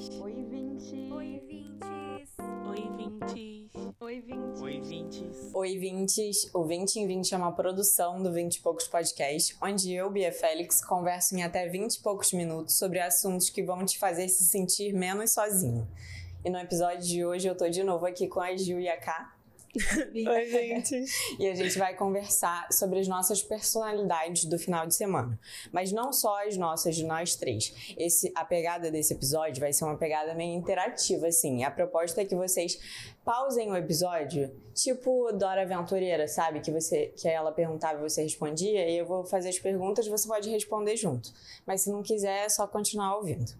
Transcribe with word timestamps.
Oi, 0.00 0.32
20. 0.48 1.12
Oi, 1.12 1.42
vintes. 1.46 2.30
Oi, 2.66 2.90
vintes. 2.96 3.70
Oi, 4.00 4.22
20. 4.22 4.62
Oi, 4.62 4.80
vintes. 4.80 5.50
Oi, 5.52 5.78
Vintes. 5.78 6.50
O 6.54 6.64
20 6.64 6.96
em 6.96 7.06
20 7.06 7.34
é 7.34 7.36
uma 7.36 7.52
produção 7.52 8.22
do 8.22 8.32
20 8.32 8.56
e 8.56 8.60
Poucos 8.62 8.88
Podcast, 8.88 9.54
onde 9.60 9.92
eu, 9.92 10.08
Bia 10.08 10.32
Félix, 10.32 10.82
converso 10.82 11.36
em 11.36 11.42
até 11.42 11.68
20 11.68 11.96
e 11.96 12.00
poucos 12.00 12.32
minutos 12.32 12.78
sobre 12.78 12.98
assuntos 12.98 13.50
que 13.50 13.62
vão 13.62 13.84
te 13.84 13.98
fazer 13.98 14.26
se 14.30 14.44
sentir 14.44 14.94
menos 14.94 15.32
sozinho. 15.32 15.86
E 16.42 16.48
no 16.48 16.58
episódio 16.58 17.06
de 17.06 17.22
hoje 17.22 17.46
eu 17.46 17.54
tô 17.54 17.68
de 17.68 17.84
novo 17.84 18.06
aqui 18.06 18.26
com 18.26 18.40
a 18.40 18.56
Gil 18.56 18.80
e 18.80 18.88
a 18.88 18.96
Ká. 18.96 19.34
Oi, 19.72 20.46
gente. 20.46 21.04
E 21.38 21.46
a 21.46 21.54
gente 21.54 21.78
vai 21.78 21.94
conversar 21.94 22.66
sobre 22.72 22.98
as 22.98 23.06
nossas 23.06 23.40
personalidades 23.40 24.44
do 24.44 24.58
final 24.58 24.86
de 24.86 24.94
semana. 24.94 25.38
Mas 25.72 25.92
não 25.92 26.12
só 26.12 26.44
as 26.46 26.56
nossas, 26.56 26.96
de 26.96 27.04
nós 27.04 27.36
três. 27.36 27.94
Esse, 27.96 28.32
a 28.34 28.44
pegada 28.44 28.90
desse 28.90 29.14
episódio 29.14 29.60
vai 29.60 29.72
ser 29.72 29.84
uma 29.84 29.96
pegada 29.96 30.34
meio 30.34 30.58
interativa, 30.58 31.28
assim. 31.28 31.62
A 31.62 31.70
proposta 31.70 32.20
é 32.20 32.24
que 32.24 32.34
vocês 32.34 32.80
pausem 33.24 33.70
o 33.70 33.76
episódio, 33.76 34.50
tipo 34.74 35.30
Dora 35.32 35.62
Aventureira, 35.62 36.26
sabe? 36.26 36.60
Que, 36.60 36.72
você, 36.72 37.12
que 37.16 37.28
ela 37.28 37.52
perguntava 37.52 38.00
e 38.00 38.10
você 38.10 38.22
respondia, 38.22 38.88
e 38.88 38.98
eu 38.98 39.06
vou 39.06 39.24
fazer 39.24 39.50
as 39.50 39.58
perguntas 39.58 40.06
e 40.06 40.10
você 40.10 40.26
pode 40.26 40.50
responder 40.50 40.96
junto. 40.96 41.32
Mas 41.64 41.82
se 41.82 41.90
não 41.90 42.02
quiser, 42.02 42.46
é 42.46 42.48
só 42.48 42.66
continuar 42.66 43.16
ouvindo. 43.16 43.52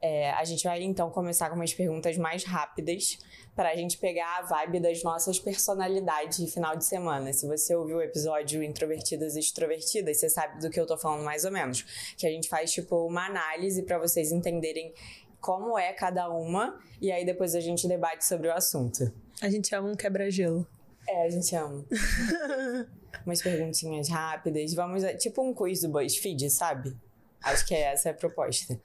É, 0.00 0.30
a 0.30 0.44
gente 0.44 0.62
vai 0.62 0.80
então 0.82 1.10
começar 1.10 1.48
com 1.50 1.56
umas 1.56 1.74
perguntas 1.74 2.16
mais 2.16 2.44
rápidas 2.44 3.18
para 3.56 3.70
a 3.70 3.74
gente 3.76 3.98
pegar 3.98 4.38
a 4.38 4.42
vibe 4.42 4.78
das 4.78 5.02
nossas 5.02 5.40
personalidades 5.40 6.38
de 6.38 6.48
final 6.50 6.76
de 6.76 6.84
semana. 6.84 7.32
Se 7.32 7.46
você 7.48 7.74
ouviu 7.74 7.96
o 7.96 8.02
episódio 8.02 8.62
Introvertidas 8.62 9.34
e 9.34 9.40
Extrovertidas, 9.40 10.18
você 10.18 10.30
sabe 10.30 10.60
do 10.60 10.70
que 10.70 10.78
eu 10.78 10.86
tô 10.86 10.96
falando 10.96 11.24
mais 11.24 11.44
ou 11.44 11.50
menos. 11.50 12.14
Que 12.16 12.26
a 12.26 12.30
gente 12.30 12.48
faz 12.48 12.70
tipo 12.72 13.06
uma 13.06 13.26
análise 13.26 13.82
para 13.82 13.98
vocês 13.98 14.30
entenderem 14.30 14.94
como 15.40 15.76
é 15.76 15.92
cada 15.92 16.28
uma 16.30 16.78
e 17.00 17.10
aí 17.10 17.24
depois 17.24 17.54
a 17.56 17.60
gente 17.60 17.88
debate 17.88 18.24
sobre 18.24 18.46
o 18.48 18.52
assunto. 18.52 19.12
A 19.42 19.48
gente 19.50 19.74
ama 19.74 19.88
um 19.90 19.96
quebra-gelo. 19.96 20.64
É, 21.08 21.24
a 21.24 21.30
gente 21.30 21.56
ama. 21.56 21.84
Umas 23.26 23.42
perguntinhas 23.42 24.08
rápidas. 24.08 24.74
Vamos, 24.74 25.02
a- 25.02 25.14
tipo 25.16 25.42
um 25.42 25.52
quiz 25.52 25.80
do 25.80 25.88
BuzzFeed, 25.88 26.48
sabe? 26.50 26.96
Acho 27.42 27.66
que 27.66 27.74
essa 27.74 28.08
é 28.10 28.12
a 28.12 28.14
proposta. 28.14 28.78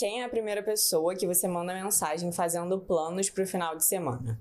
Quem 0.00 0.22
é 0.22 0.24
a 0.24 0.30
primeira 0.30 0.62
pessoa 0.62 1.14
que 1.14 1.26
você 1.26 1.46
manda 1.46 1.74
mensagem 1.74 2.32
fazendo 2.32 2.80
planos 2.80 3.28
pro 3.28 3.46
final 3.46 3.76
de 3.76 3.84
semana? 3.84 4.40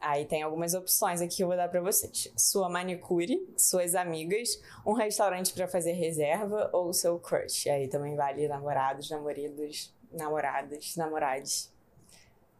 Aí 0.00 0.24
tem 0.24 0.44
algumas 0.44 0.72
opções 0.72 1.20
aqui 1.20 1.38
que 1.38 1.42
eu 1.42 1.48
vou 1.48 1.56
dar 1.56 1.68
pra 1.68 1.80
vocês. 1.80 2.32
Sua 2.36 2.68
manicure, 2.68 3.44
suas 3.56 3.96
amigas, 3.96 4.62
um 4.86 4.92
restaurante 4.92 5.52
pra 5.52 5.66
fazer 5.66 5.94
reserva 5.94 6.70
ou 6.72 6.92
seu 6.92 7.18
crush. 7.18 7.68
Aí 7.68 7.88
também 7.88 8.14
vale 8.14 8.46
namorados, 8.46 9.10
namoridos, 9.10 9.92
namoradas, 10.12 10.94
namorados. 10.94 11.72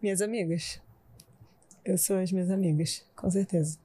Minhas 0.02 0.20
amigas. 0.20 0.82
Eu 1.84 1.96
sou 1.96 2.18
as 2.18 2.32
minhas 2.32 2.50
amigas, 2.50 3.08
com 3.14 3.30
certeza. 3.30 3.78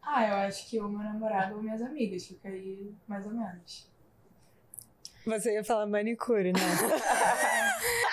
Ah, 0.00 0.26
eu 0.26 0.34
acho 0.36 0.66
que 0.66 0.80
o 0.80 0.88
meu 0.88 1.00
namorado 1.00 1.56
ou 1.56 1.62
minhas 1.62 1.82
amigas. 1.82 2.24
Fica 2.24 2.48
aí 2.48 2.90
mais 3.06 3.26
ou 3.26 3.32
menos. 3.32 3.86
Você 5.26 5.52
ia 5.54 5.64
falar 5.64 5.86
manicure, 5.86 6.52
né? 6.52 6.60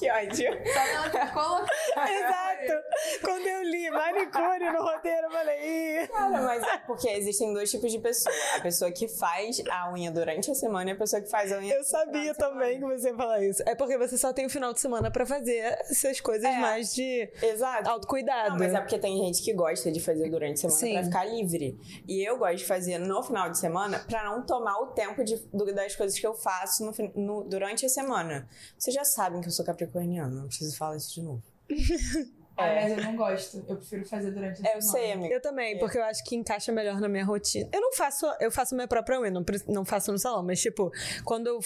Que 0.00 0.10
ódio. 0.10 0.50
Só 0.72 1.20
não 1.20 1.32
colocar. 1.32 2.10
Exato! 2.10 2.82
Quando 3.22 3.46
eu 3.46 3.62
li 3.64 3.90
manicure 3.90 4.70
no 4.72 4.82
roteiro, 4.82 5.26
eu 5.26 5.30
falei. 5.30 5.58
"Ih". 6.04 6.08
Cara, 6.08 6.40
mas 6.42 6.62
é 6.62 6.78
porque 6.78 7.08
existem 7.10 7.52
dois 7.52 7.70
tipos 7.70 7.92
de 7.92 7.98
pessoa. 7.98 8.34
A 8.56 8.60
pessoa 8.60 8.90
que 8.90 9.06
faz 9.08 9.62
a 9.70 9.92
unha 9.92 10.10
durante 10.10 10.50
a 10.50 10.54
semana 10.54 10.90
e 10.90 10.92
a 10.94 10.96
pessoa 10.96 11.20
que 11.20 11.28
faz 11.30 11.52
a 11.52 11.58
unha 11.58 11.74
Eu 11.74 11.84
sabia 11.84 12.34
também 12.34 12.78
que 12.78 12.84
você 12.86 13.08
ia 13.10 13.16
falar 13.16 13.42
isso. 13.42 13.62
É 13.66 13.74
porque 13.74 13.96
você 13.98 14.16
só 14.16 14.32
tem 14.32 14.46
o 14.46 14.50
final 14.50 14.72
de 14.72 14.80
semana 14.80 15.10
pra 15.10 15.26
fazer 15.26 15.58
essas 15.90 16.20
coisas 16.20 16.44
É. 16.48 16.58
mais 16.58 16.94
de 16.94 17.30
Exato. 17.42 17.88
autocuidado. 17.90 18.50
Não, 18.50 18.58
mas 18.58 18.72
é 18.74 18.80
porque 18.80 18.98
tem 18.98 19.16
gente 19.18 19.42
que 19.42 19.52
gosta 19.52 19.90
de 19.92 20.00
fazer 20.00 20.30
durante 20.30 20.66
a 20.66 20.70
semana 20.70 21.02
Sim. 21.04 21.10
pra 21.10 21.20
ficar 21.20 21.24
livre. 21.34 21.78
E 22.08 22.26
eu 22.26 22.38
gosto 22.38 22.56
de 22.56 22.64
fazer 22.64 22.98
no 22.98 23.22
final 23.22 23.50
de 23.50 23.58
semana 23.58 23.98
pra 24.08 24.24
não 24.24 24.44
tomar 24.46 24.78
o 24.80 24.86
tempo 24.88 25.22
de, 25.24 25.36
das 25.74 25.94
coisas 25.94 26.18
que 26.18 26.26
eu 26.26 26.34
faço 26.34 26.84
no 26.84 26.90
no- 27.14 27.44
durante 27.44 27.84
a 27.84 27.88
semana. 27.88 28.48
Vocês 28.78 28.94
já 28.94 29.04
sabem 29.04 29.40
que 29.40 29.48
eu 29.48 29.52
sou 29.52 29.64
capricorniana, 29.64 29.89
não 29.94 30.46
preciso 30.46 30.76
falar 30.76 30.96
isso 30.96 31.14
de 31.14 31.22
novo. 31.22 31.42
Ah, 32.56 32.66
É. 32.66 32.82
mas 32.90 32.98
eu 32.98 33.04
não 33.04 33.16
gosto. 33.16 33.64
Eu 33.66 33.76
prefiro 33.76 34.04
fazer 34.06 34.32
durante 34.32 34.60
a 34.60 34.70
É, 34.70 34.76
eu 34.76 34.82
semana. 34.82 34.98
sei, 34.98 35.12
amiga. 35.12 35.34
Eu 35.34 35.40
também, 35.40 35.78
porque 35.78 35.96
eu 35.96 36.04
acho 36.04 36.22
que 36.24 36.36
encaixa 36.36 36.70
melhor 36.70 37.00
na 37.00 37.08
minha 37.08 37.24
rotina. 37.24 37.66
Eu 37.72 37.80
não 37.80 37.90
faço, 37.94 38.26
eu 38.38 38.50
faço 38.50 38.74
minha 38.74 38.86
própria 38.86 39.18
unha, 39.18 39.30
não, 39.30 39.42
não 39.66 39.82
faço 39.82 40.12
no 40.12 40.18
salão, 40.18 40.42
mas 40.42 40.60
tipo, 40.60 40.92
quando 41.24 41.46
eu 41.46 41.58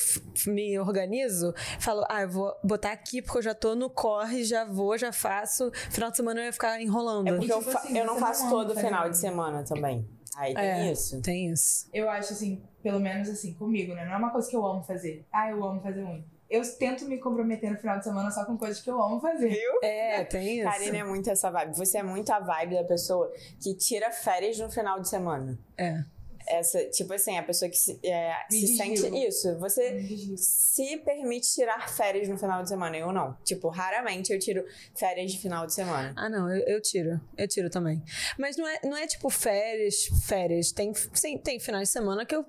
me 0.46 0.78
organizo, 0.78 1.52
falo, 1.80 2.04
ah, 2.08 2.22
eu 2.22 2.28
vou 2.30 2.54
botar 2.62 2.92
aqui 2.92 3.20
porque 3.20 3.38
eu 3.38 3.42
já 3.42 3.54
tô 3.56 3.74
no 3.74 3.90
corre, 3.90 4.44
já 4.44 4.64
vou, 4.64 4.96
já 4.96 5.10
faço. 5.10 5.68
Final 5.90 6.12
de 6.12 6.16
semana 6.16 6.40
eu 6.42 6.44
ia 6.44 6.52
ficar 6.52 6.80
enrolando. 6.80 7.26
É 7.26 7.32
porque 7.38 7.52
eu, 7.52 7.58
tipo 7.58 7.72
fa- 7.72 7.78
assim, 7.80 7.98
eu 7.98 8.04
não 8.06 8.16
faço 8.16 8.48
todo 8.48 8.72
fazer 8.72 8.86
final 8.86 9.10
de 9.10 9.18
semana 9.18 9.64
também. 9.64 10.06
Aí 10.36 10.54
tem 10.54 10.64
É. 10.64 10.92
isso. 10.92 11.20
Tem 11.22 11.50
isso. 11.50 11.88
Eu 11.92 12.08
acho 12.08 12.34
assim, 12.34 12.62
pelo 12.84 13.00
menos 13.00 13.28
assim, 13.28 13.52
comigo, 13.54 13.94
né? 13.94 14.04
Não 14.04 14.12
é 14.12 14.16
uma 14.16 14.30
coisa 14.30 14.48
que 14.48 14.54
eu 14.54 14.64
amo 14.64 14.80
fazer. 14.84 15.26
Ah, 15.32 15.50
eu 15.50 15.64
amo 15.64 15.80
fazer 15.80 16.04
unha. 16.04 16.24
Eu 16.48 16.62
tento 16.78 17.06
me 17.06 17.18
comprometer 17.18 17.70
no 17.70 17.78
final 17.78 17.98
de 17.98 18.04
semana 18.04 18.30
só 18.30 18.44
com 18.44 18.56
coisas 18.56 18.80
que 18.80 18.90
eu 18.90 19.00
amo 19.00 19.20
fazer. 19.20 19.48
Viu? 19.48 19.78
É, 19.82 20.24
tem 20.24 20.58
isso. 20.58 20.70
Karina 20.70 20.98
é 20.98 21.04
muito 21.04 21.30
essa 21.30 21.50
vibe. 21.50 21.76
Você 21.76 21.98
é 21.98 22.02
muito 22.02 22.30
a 22.30 22.38
vibe 22.38 22.74
da 22.74 22.84
pessoa 22.84 23.32
que 23.60 23.74
tira 23.74 24.10
férias 24.10 24.58
no 24.58 24.70
final 24.70 25.00
de 25.00 25.08
semana. 25.08 25.58
É. 25.76 26.04
Essa, 26.46 26.84
tipo 26.90 27.14
assim, 27.14 27.38
a 27.38 27.42
pessoa 27.42 27.70
que 27.70 27.76
se, 27.76 27.98
é, 28.04 28.34
se 28.50 28.76
sente. 28.76 29.06
Isso, 29.26 29.58
você 29.58 30.02
se 30.36 30.98
permite 30.98 31.50
tirar 31.52 31.88
férias 31.88 32.28
no 32.28 32.36
final 32.36 32.62
de 32.62 32.68
semana. 32.68 32.96
Eu 32.96 33.10
não. 33.12 33.34
Tipo, 33.42 33.68
raramente 33.68 34.30
eu 34.30 34.38
tiro 34.38 34.62
férias 34.94 35.32
de 35.32 35.38
final 35.38 35.66
de 35.66 35.72
semana. 35.72 36.12
Ah, 36.16 36.28
não, 36.28 36.54
eu, 36.54 36.62
eu 36.66 36.82
tiro. 36.82 37.18
Eu 37.36 37.48
tiro 37.48 37.70
também. 37.70 38.02
Mas 38.38 38.58
não 38.58 38.68
é, 38.68 38.78
não 38.84 38.96
é 38.96 39.06
tipo 39.06 39.30
férias, 39.30 40.06
férias. 40.26 40.70
Tem, 40.70 40.92
sim, 41.14 41.38
tem 41.38 41.58
finais 41.58 41.88
de 41.88 41.92
semana 41.92 42.26
que 42.26 42.36
eu. 42.36 42.44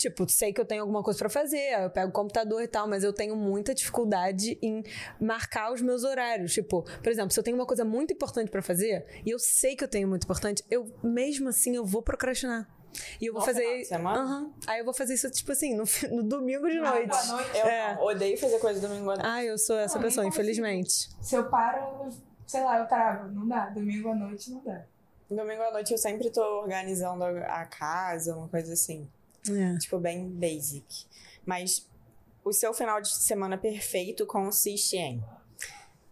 Tipo, 0.00 0.26
sei 0.30 0.50
que 0.50 0.58
eu 0.58 0.64
tenho 0.64 0.80
alguma 0.80 1.02
coisa 1.02 1.18
pra 1.18 1.28
fazer, 1.28 1.78
eu 1.78 1.90
pego 1.90 2.08
o 2.08 2.12
computador 2.12 2.62
e 2.62 2.66
tal, 2.66 2.88
mas 2.88 3.04
eu 3.04 3.12
tenho 3.12 3.36
muita 3.36 3.74
dificuldade 3.74 4.58
em 4.62 4.82
marcar 5.20 5.70
os 5.74 5.82
meus 5.82 6.04
horários. 6.04 6.54
Tipo, 6.54 6.82
por 7.02 7.08
exemplo, 7.12 7.30
se 7.32 7.38
eu 7.38 7.44
tenho 7.44 7.54
uma 7.56 7.66
coisa 7.66 7.84
muito 7.84 8.14
importante 8.14 8.50
pra 8.50 8.62
fazer 8.62 9.04
e 9.26 9.30
eu 9.30 9.38
sei 9.38 9.76
que 9.76 9.84
eu 9.84 9.88
tenho 9.88 10.08
muito 10.08 10.24
importante, 10.24 10.64
eu 10.70 10.86
mesmo 11.02 11.50
assim 11.50 11.76
eu 11.76 11.84
vou 11.84 12.00
procrastinar. 12.00 12.66
E 13.20 13.26
eu 13.26 13.32
vou 13.34 13.40
No 13.40 13.46
fazer. 13.46 13.60
final 13.60 13.76
de 13.78 13.84
semana? 13.84 14.20
Aham. 14.22 14.52
Aí 14.66 14.78
eu 14.80 14.84
vou 14.86 14.94
fazer 14.94 15.12
isso, 15.14 15.30
tipo 15.30 15.52
assim, 15.52 15.76
no, 15.76 15.84
no 16.10 16.22
domingo 16.22 16.66
de 16.68 16.78
Ah, 16.78 16.90
noite. 16.92 17.26
noite. 17.28 17.58
Eu 17.58 17.66
É. 17.66 17.94
não, 17.94 18.02
odeio 18.04 18.38
fazer 18.38 18.58
coisa 18.58 18.80
domingo 18.80 19.10
à 19.10 19.14
noite. 19.16 19.26
Ah, 19.28 19.44
eu 19.44 19.58
sou 19.58 19.78
essa 19.78 19.96
Não, 19.96 20.02
pessoa, 20.02 20.26
infelizmente. 20.26 21.10
Se 21.20 21.34
eu 21.36 21.44
paro, 21.50 22.08
sei 22.46 22.64
lá, 22.64 22.78
eu 22.78 22.86
travo. 22.88 23.30
Não 23.32 23.46
dá. 23.46 23.68
Domingo 23.68 24.08
à 24.08 24.14
noite 24.14 24.50
não 24.50 24.64
dá. 24.64 24.82
Domingo 25.30 25.62
à 25.62 25.70
noite 25.70 25.92
eu 25.92 25.98
sempre 25.98 26.30
tô 26.30 26.42
organizando 26.62 27.22
a 27.22 27.64
casa, 27.66 28.34
uma 28.34 28.48
coisa 28.48 28.72
assim. 28.72 29.06
É. 29.48 29.78
Tipo, 29.78 29.98
bem 29.98 30.28
basic. 30.28 31.06
Mas 31.46 31.88
o 32.44 32.52
seu 32.52 32.74
final 32.74 33.00
de 33.00 33.08
semana 33.08 33.56
perfeito 33.56 34.26
consiste 34.26 34.96
em 34.96 35.22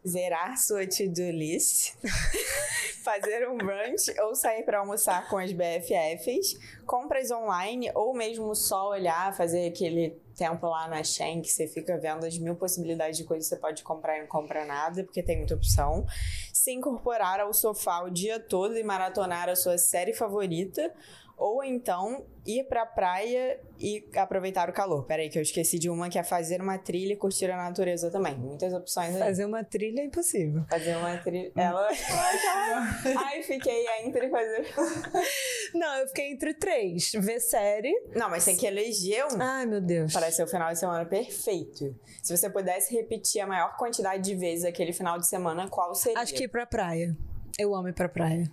zerar 0.06 0.56
sua 0.58 0.86
to-do 0.86 1.30
list, 1.30 1.94
fazer 3.04 3.48
um 3.48 3.56
brunch 3.58 4.08
ou 4.20 4.34
sair 4.34 4.62
para 4.62 4.78
almoçar 4.78 5.28
com 5.28 5.36
as 5.36 5.52
BFFs, 5.52 6.58
compras 6.86 7.30
online 7.30 7.90
ou 7.94 8.14
mesmo 8.14 8.54
só 8.54 8.90
olhar, 8.90 9.36
fazer 9.36 9.68
aquele 9.68 10.10
tempo 10.36 10.66
lá 10.68 10.86
na 10.88 11.02
Shein 11.02 11.42
que 11.42 11.50
você 11.50 11.66
fica 11.66 11.98
vendo 11.98 12.24
as 12.24 12.38
mil 12.38 12.54
possibilidades 12.54 13.18
de 13.18 13.24
coisas 13.24 13.48
que 13.48 13.54
você 13.54 13.60
pode 13.60 13.82
comprar 13.82 14.18
e 14.18 14.20
não 14.20 14.28
compra 14.28 14.64
nada, 14.64 15.02
porque 15.02 15.22
tem 15.22 15.38
muita 15.38 15.54
opção. 15.54 16.06
Se 16.52 16.72
incorporar 16.72 17.40
ao 17.40 17.52
sofá 17.52 18.02
o 18.02 18.10
dia 18.10 18.38
todo 18.38 18.76
e 18.76 18.82
maratonar 18.84 19.48
a 19.48 19.56
sua 19.56 19.76
série 19.78 20.12
favorita, 20.12 20.94
ou 21.38 21.62
então 21.62 22.26
ir 22.44 22.64
pra 22.64 22.84
praia 22.84 23.60
e 23.78 24.04
aproveitar 24.16 24.68
o 24.68 24.72
calor. 24.72 25.04
Peraí, 25.04 25.28
que 25.28 25.38
eu 25.38 25.42
esqueci 25.42 25.78
de 25.78 25.88
uma 25.88 26.08
que 26.08 26.18
é 26.18 26.24
fazer 26.24 26.60
uma 26.60 26.78
trilha 26.78 27.12
e 27.12 27.16
curtir 27.16 27.50
a 27.50 27.56
natureza 27.56 28.10
também. 28.10 28.34
Muitas 28.36 28.72
opções 28.72 29.14
aí. 29.14 29.20
Fazer 29.20 29.44
uma 29.44 29.62
trilha 29.62 30.00
é 30.00 30.04
impossível. 30.04 30.64
Fazer 30.68 30.96
uma 30.96 31.16
trilha. 31.18 31.52
Ela. 31.54 31.88
Ai, 33.24 33.42
fiquei 33.42 33.86
entre 34.04 34.28
fazer. 34.30 34.66
Não, 35.74 35.94
eu 35.98 36.08
fiquei 36.08 36.32
entre 36.32 36.54
três. 36.54 37.12
Ver 37.12 37.40
série. 37.40 37.92
Não, 38.14 38.28
mas 38.30 38.44
tem 38.44 38.56
que 38.56 38.66
eleger 38.66 39.24
um. 39.26 39.40
Ai, 39.40 39.66
meu 39.66 39.80
Deus. 39.80 40.12
Para 40.12 40.30
ser 40.30 40.42
o 40.42 40.48
final 40.48 40.72
de 40.72 40.78
semana 40.78 41.04
perfeito. 41.04 41.94
Se 42.22 42.36
você 42.36 42.50
pudesse 42.50 42.94
repetir 42.94 43.40
a 43.40 43.46
maior 43.46 43.76
quantidade 43.76 44.22
de 44.22 44.34
vezes 44.34 44.64
aquele 44.64 44.92
final 44.92 45.18
de 45.18 45.26
semana, 45.26 45.68
qual 45.68 45.94
seria? 45.94 46.18
Acho 46.18 46.34
que 46.34 46.44
ir 46.44 46.48
pra 46.48 46.66
praia. 46.66 47.16
Eu 47.58 47.74
amo 47.74 47.88
ir 47.88 47.94
pra 47.94 48.08
praia. 48.08 48.50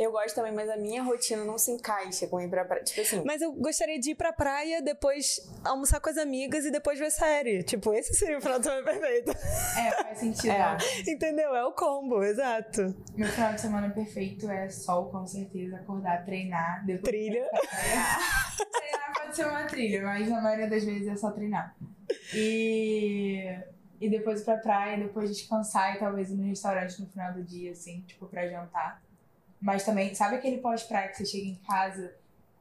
Eu 0.00 0.10
gosto 0.10 0.34
também, 0.34 0.50
mas 0.50 0.70
a 0.70 0.78
minha 0.78 1.02
rotina 1.02 1.44
não 1.44 1.58
se 1.58 1.70
encaixa 1.70 2.26
com 2.26 2.40
ir 2.40 2.48
pra 2.48 2.64
praia. 2.64 2.82
Tipo 2.82 3.02
assim. 3.02 3.22
Mas 3.22 3.42
eu 3.42 3.52
gostaria 3.52 4.00
de 4.00 4.12
ir 4.12 4.14
pra 4.14 4.32
praia, 4.32 4.80
depois 4.80 5.38
almoçar 5.62 6.00
com 6.00 6.08
as 6.08 6.16
amigas 6.16 6.64
e 6.64 6.70
depois 6.70 6.98
ver 6.98 7.10
série. 7.10 7.62
Tipo, 7.62 7.92
esse 7.92 8.14
seria 8.14 8.38
o 8.38 8.40
final 8.40 8.58
de 8.58 8.64
semana 8.64 8.82
perfeito. 8.82 9.30
É, 9.30 9.90
faz 10.02 10.18
sentido. 10.18 10.52
É. 10.52 10.78
Entendeu? 11.06 11.54
É 11.54 11.66
o 11.66 11.72
combo, 11.72 12.24
exato. 12.24 12.96
Meu 13.14 13.28
final 13.28 13.52
de 13.52 13.60
semana 13.60 13.90
perfeito 13.90 14.50
é 14.50 14.70
sol, 14.70 15.10
com 15.10 15.26
certeza. 15.26 15.76
Acordar, 15.76 16.24
treinar. 16.24 16.82
Depois 16.86 17.02
Trilha. 17.02 17.46
treinar 17.50 19.12
pode 19.20 19.36
ser 19.36 19.46
uma 19.48 19.64
trilha, 19.64 20.02
mas 20.02 20.26
na 20.30 20.40
maioria 20.40 20.70
das 20.70 20.82
vezes 20.82 21.08
é 21.08 21.16
só 21.16 21.30
treinar. 21.30 21.76
E, 22.34 23.54
e 24.00 24.08
depois 24.08 24.40
ir 24.40 24.44
pra 24.46 24.56
praia, 24.56 24.96
depois 24.96 25.28
descansar 25.28 25.94
e 25.94 25.98
talvez 25.98 26.30
ir 26.30 26.36
no 26.36 26.44
restaurante 26.44 26.98
no 26.98 27.06
final 27.06 27.34
do 27.34 27.44
dia, 27.44 27.72
assim, 27.72 28.00
tipo, 28.06 28.24
pra 28.26 28.48
jantar. 28.48 29.02
Mas 29.60 29.84
também, 29.84 30.14
sabe 30.14 30.36
aquele 30.36 30.58
pós-praia 30.58 31.08
que 31.08 31.18
você 31.18 31.26
chega 31.26 31.46
em 31.46 31.60
casa 31.66 32.14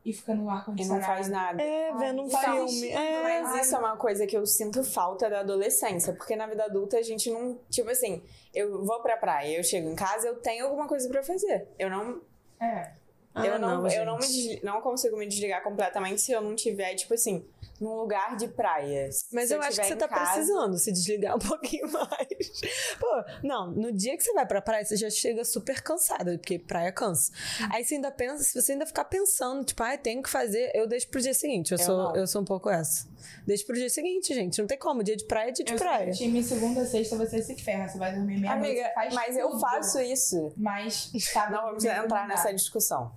e 0.03 0.13
fica 0.13 0.33
no 0.33 0.49
E 0.77 0.85
não 0.85 1.01
faz 1.01 1.29
nada. 1.29 1.61
É, 1.61 1.93
vendo 1.95 2.23
um 2.23 2.29
filme. 2.29 2.89
É. 2.89 3.23
Mas 3.23 3.65
isso 3.65 3.75
é 3.75 3.79
uma 3.79 3.95
coisa 3.97 4.25
que 4.25 4.35
eu 4.35 4.45
sinto 4.45 4.83
falta 4.83 5.29
da 5.29 5.41
adolescência, 5.41 6.13
porque 6.13 6.35
na 6.35 6.47
vida 6.47 6.65
adulta 6.65 6.97
a 6.97 7.01
gente 7.01 7.29
não. 7.31 7.59
Tipo 7.69 7.89
assim, 7.89 8.21
eu 8.53 8.83
vou 8.83 9.01
pra 9.01 9.17
praia, 9.17 9.57
eu 9.57 9.63
chego 9.63 9.89
em 9.89 9.95
casa, 9.95 10.27
eu 10.27 10.35
tenho 10.37 10.65
alguma 10.65 10.87
coisa 10.87 11.07
pra 11.09 11.23
fazer. 11.23 11.67
Eu 11.77 11.89
não. 11.89 12.21
É. 12.59 12.91
Ah, 13.33 13.45
eu 13.45 13.59
não, 13.59 13.87
eu 13.87 14.05
não, 14.05 14.17
não 14.63 14.81
consigo 14.81 15.15
me 15.15 15.27
desligar 15.27 15.63
completamente 15.63 16.19
se 16.19 16.31
eu 16.31 16.41
não 16.41 16.55
tiver, 16.55 16.95
tipo 16.95 17.13
assim, 17.13 17.45
num 17.79 17.93
lugar 17.95 18.35
de 18.35 18.47
praia. 18.47 19.09
Mas 19.31 19.49
Se 19.49 19.55
eu, 19.55 19.61
acho 19.61 19.79
que 19.79 19.87
você 19.87 19.95
tá 19.95 20.07
casa- 20.07 20.33
precisando 20.33 20.77
se 20.77 20.91
desligar 20.91 21.35
um 21.35 21.39
pouquinho 21.39 21.89
mais. 21.91 22.61
Pô, 22.99 23.23
não, 23.43 23.71
no 23.71 23.91
dia 23.91 24.17
que 24.17 24.23
você 24.23 24.33
vai 24.33 24.45
pra 24.45 24.61
praia, 24.61 24.83
você 24.83 24.97
já 24.97 25.09
chega 25.09 25.43
super 25.45 25.81
cansada, 25.81 26.37
porque 26.37 26.59
praia 26.59 26.91
cansa. 26.91 27.31
Aí 27.71 27.83
você 27.83 27.95
ainda 27.95 28.11
pensa, 28.11 28.43
se 28.43 28.59
você 28.61 28.73
ainda 28.73 28.85
ficar 28.85 29.05
pensando, 29.05 29.63
tipo, 29.63 29.81
ah, 29.83 29.97
tenho 29.97 30.21
que 30.21 30.29
fazer, 30.29 30.71
eu 30.75 30.87
deixo 30.87 31.07
pro 31.09 31.21
dia 31.21 31.33
seguinte. 31.33 31.71
Eu, 31.71 31.77
Eu 31.77 31.83
sou, 31.85 31.97
não. 31.97 32.15
eu 32.15 32.27
sou 32.27 32.41
um 32.41 32.45
pouco 32.45 32.69
essa. 32.69 33.07
Deixo 33.45 33.65
pro 33.65 33.75
dia 33.75 33.89
seguinte, 33.89 34.33
gente. 34.33 34.59
Não 34.59 34.67
tem 34.67 34.77
como. 34.77 35.03
Dia 35.03 35.15
de 35.15 35.25
praia 35.25 35.49
é 35.49 35.51
dia 35.51 35.65
de 35.65 35.71
Eu 35.73 35.77
sou 35.77 35.87
praia. 35.87 36.11
do 36.11 36.17
time 36.17 36.43
segunda, 36.43 36.85
sexta, 36.85 37.15
você 37.17 37.41
se 37.41 37.55
ferra. 37.55 37.87
Você 37.87 37.97
vai 37.97 38.13
dormir 38.13 38.39
meia 38.39 38.53
Amiga, 38.53 38.91
faz 38.93 39.13
mas 39.13 39.37
eu 39.37 39.49
tudo. 39.49 39.59
faço 39.61 39.99
isso. 40.01 40.53
Mas 40.57 41.11
sábado, 41.19 41.53
Não 41.55 41.61
vamos 41.67 41.85
entrar 41.85 42.27
nessa 42.27 42.53
discussão. 42.53 43.11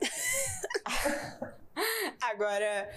agora, 2.20 2.88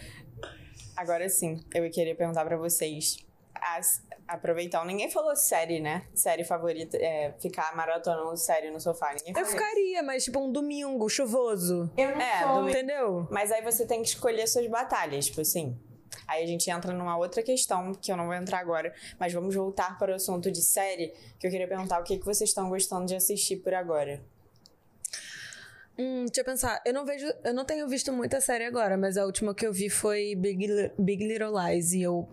agora 0.95 1.27
sim, 1.29 1.63
eu 1.73 1.89
queria 1.89 2.15
perguntar 2.15 2.45
pra 2.45 2.57
vocês. 2.57 3.17
As, 3.53 4.03
aproveitando, 4.27 4.85
ninguém 4.85 5.09
falou 5.09 5.35
série, 5.35 5.79
né? 5.79 6.05
Série 6.13 6.43
favorita, 6.43 6.97
é, 6.97 7.33
ficar 7.39 7.75
maratonando 7.75 8.35
série 8.37 8.69
no 8.69 8.79
sofá. 8.79 9.13
Ninguém 9.13 9.41
Eu 9.41 9.45
ficaria, 9.47 10.03
mas 10.03 10.23
tipo 10.25 10.39
um 10.39 10.51
domingo 10.51 11.07
chuvoso. 11.09 11.89
Eu 11.97 12.11
não 12.11 12.21
É, 12.21 12.47
domingo. 12.47 12.69
Entendeu? 12.69 13.27
Mas 13.31 13.51
aí 13.51 13.61
você 13.63 13.85
tem 13.85 14.01
que 14.01 14.09
escolher 14.09 14.47
suas 14.47 14.67
batalhas, 14.67 15.27
tipo 15.27 15.41
assim. 15.41 15.77
Aí 16.27 16.43
a 16.43 16.47
gente 16.47 16.69
entra 16.69 16.93
numa 16.93 17.17
outra 17.17 17.43
questão, 17.43 17.93
que 17.93 18.11
eu 18.11 18.17
não 18.17 18.25
vou 18.25 18.33
entrar 18.33 18.59
agora, 18.59 18.93
mas 19.19 19.33
vamos 19.33 19.53
voltar 19.53 19.97
para 19.97 20.11
o 20.11 20.15
assunto 20.15 20.51
de 20.51 20.61
série, 20.61 21.13
que 21.39 21.45
eu 21.45 21.51
queria 21.51 21.67
perguntar 21.67 21.99
o 21.99 22.03
que, 22.03 22.17
que 22.17 22.25
vocês 22.25 22.49
estão 22.49 22.69
gostando 22.69 23.05
de 23.05 23.15
assistir 23.15 23.57
por 23.57 23.73
agora. 23.73 24.23
Hum, 25.97 26.25
deixa 26.25 26.41
eu 26.41 26.45
pensar. 26.45 26.81
Eu 26.85 26.93
não 26.93 27.05
vejo. 27.05 27.25
Eu 27.43 27.53
não 27.53 27.63
tenho 27.65 27.87
visto 27.87 28.11
muita 28.11 28.41
série 28.41 28.65
agora, 28.65 28.97
mas 28.97 29.17
a 29.17 29.25
última 29.25 29.53
que 29.55 29.65
eu 29.65 29.71
vi 29.73 29.89
foi 29.89 30.35
Big, 30.35 30.91
Big 30.99 31.25
Little 31.25 31.53
Lies 31.57 31.93
e 31.93 32.01
eu 32.01 32.27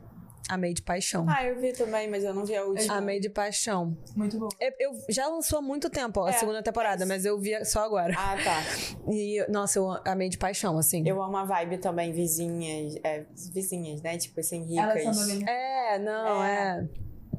amei 0.49 0.75
de 0.75 0.83
paixão. 0.83 1.25
Ah, 1.29 1.45
eu 1.45 1.59
vi 1.61 1.73
também, 1.73 2.11
mas 2.11 2.25
eu 2.25 2.35
não 2.35 2.45
vi 2.45 2.57
a 2.57 2.65
última. 2.65 2.95
Amei 2.97 3.21
de 3.21 3.31
paixão. 3.31 3.97
Muito 4.17 4.37
bom. 4.39 4.49
Eu, 4.61 4.73
eu- 4.81 4.99
já 5.09 5.29
lançou 5.29 5.61
há 5.61 5.63
muito 5.63 5.89
tempo 5.89 6.21
ó, 6.21 6.27
a 6.27 6.31
É, 6.31 6.33
segunda 6.33 6.61
temporada, 6.63 7.05
é 7.05 7.07
mas 7.07 7.25
eu 7.25 7.39
vi 7.39 7.65
só 7.65 7.85
agora. 7.85 8.13
Ah, 8.19 8.37
tá. 8.43 8.63
E, 9.13 9.45
nossa, 9.49 9.79
eu 9.79 9.91
amei 10.05 10.29
de 10.29 10.39
paixão, 10.39 10.77
assim. 10.79 11.07
Eu 11.07 11.23
amo 11.23 11.37
a 11.37 11.45
vibe 11.45 11.79
também, 11.79 12.13
vizinhas, 12.13 12.97
é, 13.05 13.25
vizinhas, 13.53 14.03
né? 14.03 14.17
Tipo 14.19 14.41
assim, 14.41 14.79
Elas 14.79 14.97
ricas. 14.99 15.17
são 15.17 15.39
do 15.41 15.49
É, 15.49 15.99
não, 15.99 16.45
é. 16.45 16.89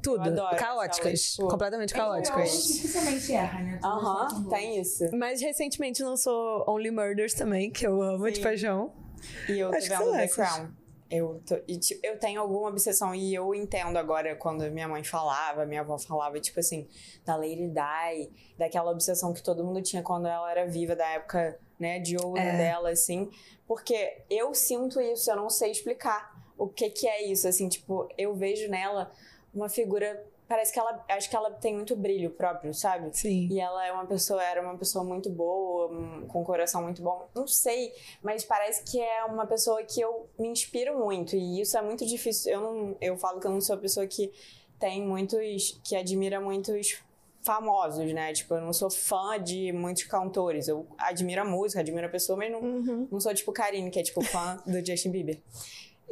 Tudo. 0.04 0.26
Eu 0.28 0.32
adoro 0.34 0.58
Caóticas. 0.58 1.22
tipo, 1.22 1.48
completamente 1.48 1.94
HBO 1.94 2.00
caóticas. 2.02 2.68
dificilmente 2.68 3.34
erra, 3.34 3.60
né? 3.62 3.80
Aham, 3.84 4.50
tem 4.50 4.80
isso. 4.80 5.06
Mas 5.14 5.42
recentemente 5.42 6.04
lançou 6.04 6.64
Only 6.68 6.92
Murders 6.92 7.34
também, 7.34 7.72
que 7.72 7.88
eu 7.88 8.02
amo 8.02 8.30
de 8.30 8.36
Sim. 8.38 8.44
paixão. 8.44 8.94
E 9.48 9.58
eu 9.60 9.72
tô 9.72 9.78
Acho 9.78 9.88
vendo 9.90 10.04
são 10.04 10.12
The. 10.14 10.28
Crown. 10.28 10.70
Eu, 11.10 11.42
tô- 11.48 11.62
e, 11.68 11.78
tipo, 11.78 12.00
eu 12.06 12.18
tenho 12.18 12.42
alguma 12.42 12.70
obsessão 12.70 13.14
e 13.14 13.34
eu 13.36 13.54
entendo 13.54 13.98
agora 13.98 14.36
quando 14.36 14.70
minha 14.72 14.88
mãe 14.88 15.04
falava, 15.04 15.64
minha 15.64 15.82
avó 15.82 15.96
falava, 15.98 16.40
tipo 16.40 16.60
assim, 16.60 16.88
da 17.24 17.36
Lady 17.36 17.68
Di, 17.70 18.32
daquela 18.58 18.90
obsessão 18.92 19.32
que 19.32 19.44
todo 19.44 19.64
mundo 19.64 19.80
tinha 19.84 20.02
quando 20.02 20.28
ela 20.28 20.50
era 20.50 20.66
viva, 20.66 20.96
da 20.96 21.06
época, 21.08 21.60
né, 21.80 22.00
de 22.00 22.18
ouro 22.18 22.40
É. 22.40 22.58
dela, 22.58 22.90
assim. 22.90 23.30
Porque 23.68 24.24
eu 24.28 24.54
sinto 24.56 25.00
isso, 25.00 25.30
eu 25.30 25.36
não 25.36 25.50
sei 25.52 25.70
explicar 25.72 26.34
o 26.58 26.68
que 26.68 26.90
que 26.90 27.08
é 27.08 27.24
isso, 27.32 27.48
assim, 27.48 27.70
tipo, 27.70 28.08
eu 28.18 28.34
vejo 28.34 28.68
nela 28.70 29.12
uma 29.54 29.70
figura, 29.70 30.26
parece 30.48 30.74
que 30.74 30.80
ela, 30.80 31.04
acho 31.10 31.30
que 31.30 31.36
ela 31.36 31.52
tem 31.52 31.76
muito 31.76 31.96
brilho 31.96 32.30
próprio, 32.32 32.74
sabe? 32.74 33.16
Sim. 33.16 33.48
E 33.52 33.60
ela 33.60 33.86
é 33.86 33.92
uma 33.92 34.06
pessoa, 34.06 34.44
era 34.44 34.62
uma 34.62 34.78
pessoa 34.78 35.04
muito 35.04 35.30
boa, 35.30 35.90
com 36.28 36.42
um 36.42 36.44
coração 36.44 36.82
muito 36.84 37.02
bom. 37.02 37.28
Não 37.36 37.48
sei, 37.48 37.92
mas 38.22 38.44
parece 38.44 38.84
que 38.84 39.00
é 39.00 39.24
uma 39.26 39.46
pessoa 39.46 39.84
que 39.84 40.02
eu 40.02 40.28
me 40.40 40.48
inspiro 40.48 40.98
muito. 40.98 41.36
E 41.36 41.62
isso 41.62 41.78
é 41.78 41.82
muito 41.82 42.06
difícil. 42.06 42.52
Eu 42.52 42.62
não, 42.62 42.98
eu 43.00 43.18
falo 43.18 43.40
que 43.40 43.48
eu 43.48 43.52
não 43.52 43.62
sou 43.62 43.76
a 43.76 43.80
pessoa 43.80 44.06
que 44.08 44.32
tem 44.80 45.02
muitos, 45.06 45.80
que 45.84 45.96
admira 45.96 46.42
muitos 46.42 47.02
famosos, 47.42 48.12
né? 48.14 48.32
Tipo, 48.34 48.56
eu 48.56 48.62
não 48.62 48.72
sou 48.74 48.90
fã 48.90 49.42
de 49.42 49.72
muitos 49.74 50.04
cantores. 50.04 50.68
Eu 50.68 50.88
admiro 50.98 51.42
a 51.42 51.46
música, 51.46 51.82
admiro 51.82 52.08
a 52.08 52.10
pessoa, 52.10 52.38
mas 52.38 52.52
não, 52.52 52.62
Uhum. 52.62 53.08
não 53.12 53.20
sou 53.20 53.34
tipo 53.34 53.52
Karine, 53.52 53.92
que 53.92 54.00
é 54.00 54.04
tipo 54.04 54.22
fã 54.24 54.62
do 54.66 54.86
Justin 54.86 55.12
Bieber. 55.12 55.42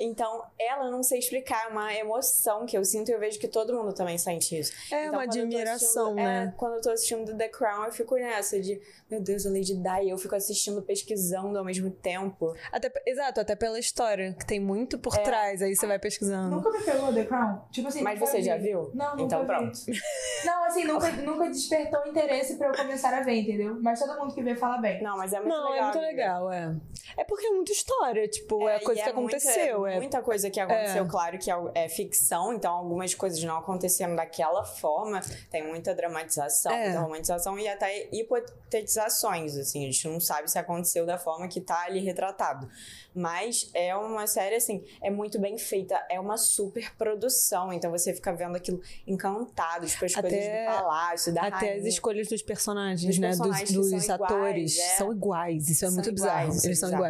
Então, 0.04 0.44
ela 0.60 0.90
não 0.90 1.04
sei 1.04 1.20
explicar, 1.20 1.66
é 1.66 1.68
uma 1.70 1.94
emoção 1.94 2.66
que 2.66 2.78
eu 2.78 2.84
sinto 2.84 3.10
e 3.10 3.14
eu 3.14 3.20
vejo 3.20 3.40
que 3.40 3.48
todo 3.48 3.74
mundo 3.74 3.94
também 3.94 4.18
sente 4.18 4.58
isso. 4.58 4.72
É 4.92 5.06
Então, 5.06 5.14
uma 5.14 5.24
admiração, 5.24 5.76
assistindo- 5.76 6.16
né? 6.16 6.46
É, 6.52 6.58
quando 6.58 6.74
eu 6.76 6.82
tô 6.82 6.90
assistindo 6.90 7.38
The 7.38 7.50
Crown, 7.50 7.86
eu 7.86 7.92
fico 7.92 8.16
nessa 8.16 8.60
de, 8.60 8.82
meu 9.10 9.22
Deus, 9.22 9.46
a 9.46 9.50
Lady 9.50 9.76
Di, 9.76 10.10
eu 10.10 10.18
fico 10.18 10.36
assistindo, 10.36 10.82
pesquisando 10.82 11.58
ao 11.58 11.64
mesmo 11.64 11.92
tempo. 11.92 12.56
Até, 12.72 12.92
exato, 13.06 13.40
até 13.42 13.56
pela 13.56 13.78
história, 13.78 14.34
que 14.40 14.46
tem 14.46 14.60
muito 14.60 14.98
por 14.98 15.16
É. 15.16 15.22
trás, 15.22 15.62
aí 15.62 15.76
você 15.76 15.86
vai 15.86 16.00
pesquisando. 16.00 16.56
Nunca 16.56 16.72
me 16.72 16.82
pegou 16.84 17.14
The 17.14 17.26
Crown? 17.26 17.62
Tipo 17.72 17.88
assim, 17.90 18.02
Mas 18.02 18.20
você 18.20 18.38
vi. 18.38 18.44
já 18.44 18.58
viu? 18.58 18.90
Não, 18.96 19.12
nunca 19.12 19.24
Então 19.24 19.42
vi. 19.42 19.46
pronto. 19.48 19.80
Não, 20.46 20.64
assim, 20.66 20.84
nunca, 20.86 21.12
nunca 21.12 21.48
despertou 21.50 22.08
interesse 22.08 22.58
pra 22.58 22.70
eu 22.70 22.74
começar 22.76 23.14
a 23.14 23.22
ver, 23.22 23.36
entendeu? 23.36 23.78
Mas 23.82 24.00
todo 24.00 24.18
mundo 24.20 24.34
que 24.34 24.42
vê 24.42 24.56
fala 24.56 24.78
bem. 24.78 25.02
Não, 25.04 25.16
mas 25.18 25.32
é 25.34 25.38
muito 25.40 25.50
Não, 25.50 25.70
legal. 25.70 25.78
é 25.78 25.84
muito 25.84 25.98
amiga. 25.98 26.12
legal, 26.12 26.52
é. 26.52 26.76
É 27.18 27.24
porque 27.24 27.46
é 27.48 27.52
muita 27.52 27.72
história, 27.72 28.28
tipo, 28.28 28.68
é, 28.68 28.78
e 28.78 28.80
coisa 28.82 29.02
que 29.04 29.14
muita- 29.14 29.38
aconteceu. 29.38 29.86
é 29.88 29.96
Muita 29.98 30.22
coisa 30.22 30.50
que 30.50 30.60
aconteceu, 30.60 31.06
claro 31.08 31.38
que 31.38 31.52
é, 31.52 31.56
é 31.76 31.90
ficção, 31.90 32.54
então 32.54 32.72
algumas 32.74 33.14
coisas 33.14 33.42
não 33.44 33.58
aconteceram 33.58 34.16
daquela 34.16 34.64
forma. 34.64 35.20
Tem 35.50 35.66
muita 35.68 35.94
dramatização, 35.94 36.72
É. 36.72 36.86
muita 36.86 37.00
romantização 37.02 37.60
e 37.60 37.68
até 37.68 38.08
hipotetizações, 38.12 39.56
assim. 39.58 39.84
A 39.88 39.92
gente 39.92 40.08
não 40.08 40.20
sabe 40.20 40.50
se 40.50 40.58
aconteceu 40.58 41.06
da 41.06 41.18
forma 41.18 41.48
que 41.48 41.60
tá 41.62 41.84
ali 41.86 42.00
retratado. 42.00 42.68
Mas 43.14 43.70
é 43.74 43.94
uma 43.96 44.26
série, 44.26 44.56
assim, 44.56 44.84
é 45.02 45.10
muito 45.12 45.38
bem 45.40 45.58
feita. 45.58 46.02
É 46.10 46.18
uma 46.20 46.38
super 46.38 46.96
produção. 46.96 47.74
Então 47.74 47.92
você 47.92 48.14
fica 48.14 48.32
vendo 48.34 48.56
aquilo 48.56 48.82
encantado, 49.06 49.86
tipo, 49.86 50.06
as 50.06 50.16
Até- 50.16 50.30
coisas 50.30 50.46
do 50.48 50.66
palácio, 50.66 51.34
da 51.34 51.42
Até 51.42 51.56
as 51.56 51.62
rainha. 51.62 51.88
escolhas 51.90 52.28
dos 52.30 52.42
personagens, 52.42 53.06
Dos 53.06 53.18
né? 53.20 53.28
personagens 53.28 53.72
dos 53.74 53.92
dos 53.92 54.10
atores. 54.10 54.76
iguais, 54.76 54.78
é. 54.78 54.98
São 54.98 55.12
iguais. 55.12 55.70
Isso 55.70 55.84
é 55.86 55.88
São 55.90 55.96
muito 55.96 56.10
iguais, 56.10 56.22
bizarro. 56.48 56.62
é 56.64 56.66
Eles 56.68 56.80
são 56.80 56.90
bizarro. 56.90 57.01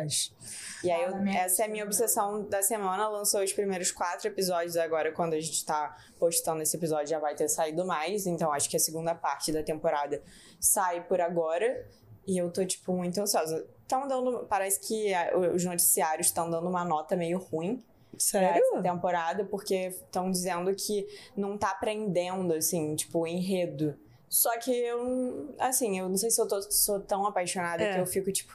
E 0.83 0.89
aí, 0.91 1.03
eu- 1.03 1.15
essa 1.27 1.63
é 1.63 1.65
a 1.65 1.69
minha 1.69 1.83
obsessão 1.85 2.47
da 2.47 2.61
semana. 2.61 3.07
Lançou 3.07 3.43
os 3.43 3.53
primeiros 3.53 3.91
quatro 3.91 4.27
episódios 4.27 4.77
agora. 4.77 5.11
Quando 5.11 5.33
a 5.33 5.39
gente 5.39 5.65
tá 5.65 5.95
postando 6.19 6.61
esse 6.61 6.75
episódio, 6.75 7.07
já 7.07 7.19
vai 7.19 7.35
ter 7.35 7.47
saído 7.49 7.85
mais. 7.85 8.25
Então, 8.25 8.51
acho 8.51 8.69
que 8.69 8.77
a 8.77 8.79
segunda 8.79 9.13
parte 9.15 9.51
da 9.51 9.61
temporada 9.63 10.21
sai 10.59 11.03
por 11.05 11.21
agora. 11.21 11.87
E 12.27 12.37
eu 12.37 12.51
tô, 12.51 12.63
tipo, 12.65 12.93
muito 12.93 13.19
ansiosa. 13.19 13.67
Estão 13.81 14.07
dando. 14.07 14.45
Parece 14.47 14.79
que 14.79 15.11
os 15.53 15.65
noticiários 15.65 16.27
estão 16.27 16.49
dando 16.49 16.69
uma 16.69 16.85
nota 16.85 17.15
meio 17.15 17.37
ruim 17.39 17.83
Sério? 18.17 18.61
essa 18.63 18.81
temporada, 18.81 19.43
porque 19.45 19.87
estão 19.87 20.29
dizendo 20.31 20.73
que 20.75 21.07
não 21.35 21.57
tá 21.57 21.71
aprendendo, 21.71 22.53
assim, 22.53 22.95
tipo, 22.95 23.19
o 23.19 23.27
enredo. 23.27 23.97
Só 24.29 24.57
que 24.59 24.71
eu, 24.71 25.53
assim, 25.59 25.99
eu 25.99 26.07
não 26.07 26.15
sei 26.15 26.29
se 26.31 26.39
eu 26.41 26.47
tô, 26.47 26.61
sou 26.71 27.01
tão 27.01 27.25
apaixonada 27.25 27.83
É. 27.83 27.93
que 27.95 27.99
eu 27.99 28.05
fico, 28.05 28.31
tipo. 28.31 28.53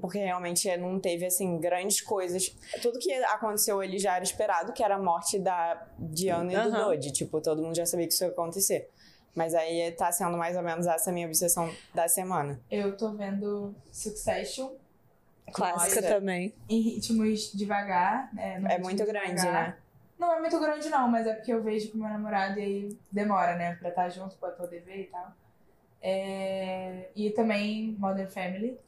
Porque 0.00 0.18
realmente 0.18 0.74
não 0.78 0.98
teve, 0.98 1.26
assim, 1.26 1.58
grandes 1.60 2.00
coisas. 2.00 2.48
Tudo 2.80 2.98
que 2.98 3.12
aconteceu 3.24 3.78
ali 3.80 3.98
já 3.98 4.14
era 4.16 4.24
esperado, 4.24 4.72
que 4.72 4.82
era 4.82 4.96
a 4.96 5.02
morte 5.02 5.38
da 5.38 5.86
Diana 5.98 6.50
e 6.52 6.56
do 6.56 6.60
Aham. 6.76 6.84
Dodge. 6.86 7.12
Tipo, 7.12 7.40
todo 7.40 7.62
mundo 7.62 7.76
já 7.76 7.84
sabia 7.84 8.06
que 8.06 8.12
isso 8.14 8.24
ia 8.24 8.30
acontecer. 8.30 8.88
Mas 9.34 9.54
aí 9.54 9.90
tá 9.92 10.10
sendo 10.10 10.36
mais 10.36 10.56
ou 10.56 10.62
menos 10.62 10.86
essa 10.86 11.12
minha 11.12 11.26
obsessão 11.26 11.70
da 11.94 12.08
semana. 12.08 12.60
Eu 12.70 12.96
tô 12.96 13.12
vendo 13.12 13.74
Succession 13.90 14.72
Clássica 15.52 16.00
Nossa. 16.02 16.14
também. 16.14 16.54
em 16.68 16.80
ritmos 16.80 17.52
devagar. 17.52 18.32
né, 18.34 18.58
no 18.58 18.66
É 18.66 18.70
ritmo 18.72 18.84
muito 18.84 19.04
grande, 19.04 19.34
devagar. 19.36 19.68
né? 19.68 19.76
Não 20.18 20.32
é 20.34 20.40
muito 20.40 20.58
grande, 20.60 20.88
não, 20.88 21.08
mas 21.08 21.26
é 21.26 21.34
porque 21.34 21.52
eu 21.52 21.62
vejo 21.62 21.90
com 21.92 21.98
meu 21.98 22.08
namorado 22.08 22.58
e 22.58 22.62
aí 22.62 22.98
demora, 23.10 23.56
né? 23.56 23.74
Pra 23.76 23.88
estar 23.90 24.08
junto, 24.08 24.36
pra 24.36 24.50
poder 24.50 24.80
ver 24.80 25.00
e 25.02 25.04
tal. 25.06 25.32
É, 26.00 27.08
E 27.14 27.30
também 27.30 27.94
Modern 27.98 28.28
Family. 28.28 28.78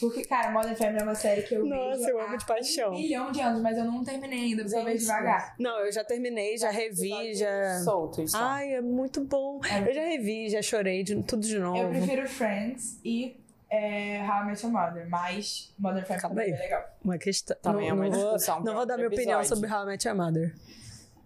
Porque, 0.00 0.24
cara, 0.24 0.50
Modern 0.52 0.76
Family 0.76 0.98
é 1.00 1.02
uma 1.02 1.14
série 1.14 1.42
que 1.42 1.54
eu 1.54 1.66
Nossa, 1.66 1.98
vejo 1.98 2.08
eu 2.10 2.20
amo 2.20 2.34
há 2.34 2.36
de 2.36 2.46
paixão. 2.46 2.90
um 2.92 2.94
milhão 2.94 3.32
de 3.32 3.40
anos, 3.40 3.60
mas 3.60 3.76
eu 3.76 3.84
não 3.84 4.04
terminei 4.04 4.38
ainda, 4.40 4.62
porque 4.62 4.76
eu 4.78 4.84
vejo 4.84 4.98
devagar. 5.00 5.54
Não, 5.58 5.80
eu 5.80 5.90
já 5.92 6.04
terminei, 6.04 6.56
já 6.56 6.70
revi, 6.70 7.34
já. 7.34 7.80
Soltos. 7.82 8.30
só. 8.30 8.38
Ai, 8.40 8.74
é 8.74 8.80
muito 8.80 9.24
bom. 9.24 9.60
É. 9.64 9.88
Eu 9.90 9.94
já 9.94 10.02
revi, 10.02 10.48
já 10.48 10.62
chorei 10.62 11.02
de 11.02 11.20
tudo 11.24 11.42
de 11.46 11.58
novo. 11.58 11.76
Eu 11.78 11.88
prefiro 11.88 12.28
Friends 12.28 13.00
e 13.04 13.36
é, 13.70 14.20
How 14.22 14.42
I 14.42 14.46
Met 14.46 14.64
Your 14.64 14.72
Mother, 14.72 15.08
mas 15.10 15.74
Modern 15.78 16.04
Family 16.06 16.20
Calma 16.22 16.36
também 16.36 16.54
aí. 16.54 16.58
é 16.60 16.62
legal. 16.62 16.84
Uma 17.04 17.18
questão. 17.18 17.56
Também 17.60 17.86
é 17.86 17.90
não, 17.90 17.96
uma 17.96 18.04
não 18.04 18.12
vou, 18.12 18.22
discussão 18.22 18.56
não 18.58 18.64
pra 18.64 18.74
vou 18.74 18.86
dar 18.86 18.96
minha 18.96 19.08
opinião 19.08 19.40
episódio. 19.40 19.56
sobre 19.66 19.74
How 19.76 19.82
I 19.82 19.86
Met 19.86 20.06
Your 20.08 20.16
Mother. 20.16 20.54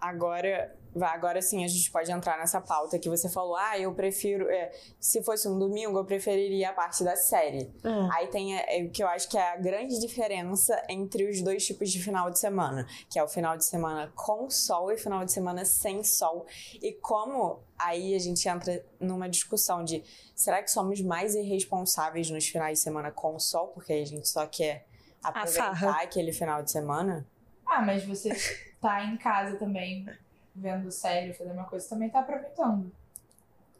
agora 0.01 0.75
Agora 1.01 1.41
sim, 1.41 1.65
a 1.65 1.69
gente 1.69 1.91
pode 1.91 2.11
entrar 2.11 2.37
nessa 2.39 2.61
pauta 2.61 2.99
que 2.99 3.09
você 3.09 3.29
falou. 3.29 3.57
Ah, 3.57 3.79
eu 3.79 3.95
prefiro. 3.95 4.51
É, 4.51 4.71
se 5.01 5.23
fosse 5.23 5.49
um 5.49 5.59
domingo, 5.59 5.99
eu 5.99 6.05
preferiria 6.05 6.71
a 6.71 6.73
parte 6.73 7.03
da 7.03 7.17
série. 7.17 7.73
Hum. 7.85 8.09
Aí 8.13 8.27
tem 8.27 8.59
é, 8.59 8.83
o 8.85 8.91
que 8.91 9.03
eu 9.03 9.09
acho 9.09 9.29
que 9.29 9.39
é 9.39 9.53
a 9.53 9.57
grande 9.57 9.99
diferença 9.99 10.83
entre 10.89 11.29
os 11.29 11.41
dois 11.41 11.65
tipos 11.65 11.91
de 11.91 12.03
final 12.03 12.31
de 12.31 12.39
semana, 12.39 12.87
que 13.11 13.19
é 13.19 13.23
o 13.23 13.29
final 13.29 13.57
de 13.57 13.65
semana 13.65 14.13
com 14.15 14.51
sol 14.51 14.93
e 14.93 14.99
final 14.99 15.25
de 15.25 15.33
semana 15.33 15.65
sem 15.65 16.05
sol. 16.05 16.47
E 16.83 16.93
como 16.93 17.61
aí 17.79 18.15
a 18.15 18.19
gente 18.19 18.47
entra 18.49 18.85
numa 19.01 19.29
discussão 19.29 19.83
de 19.83 20.05
será 20.35 20.63
que 20.63 20.71
somos 20.71 21.01
mais 21.01 21.35
irresponsáveis 21.35 22.31
nos 22.31 22.47
finais 22.47 22.79
de 22.79 22.85
semana 22.85 23.11
com 23.11 23.39
sol, 23.39 23.69
porque 23.69 23.93
a 23.93 24.05
gente 24.05 24.29
só 24.29 24.47
quer 24.47 24.87
aproveitar 25.23 26.03
aquele 26.03 26.33
final 26.33 26.63
de 26.63 26.71
semana? 26.71 27.27
Ah, 27.65 27.81
mas 27.81 28.05
você 28.05 28.31
tá 28.81 29.05
em 29.05 29.17
casa 29.17 29.57
também 29.57 30.05
vendo 30.55 30.91
série, 30.91 31.33
fazendo 31.33 31.55
uma 31.55 31.69
coisa, 31.69 31.89
também 31.89 32.11
tá 32.11 32.21
aproveitando. 32.21 32.91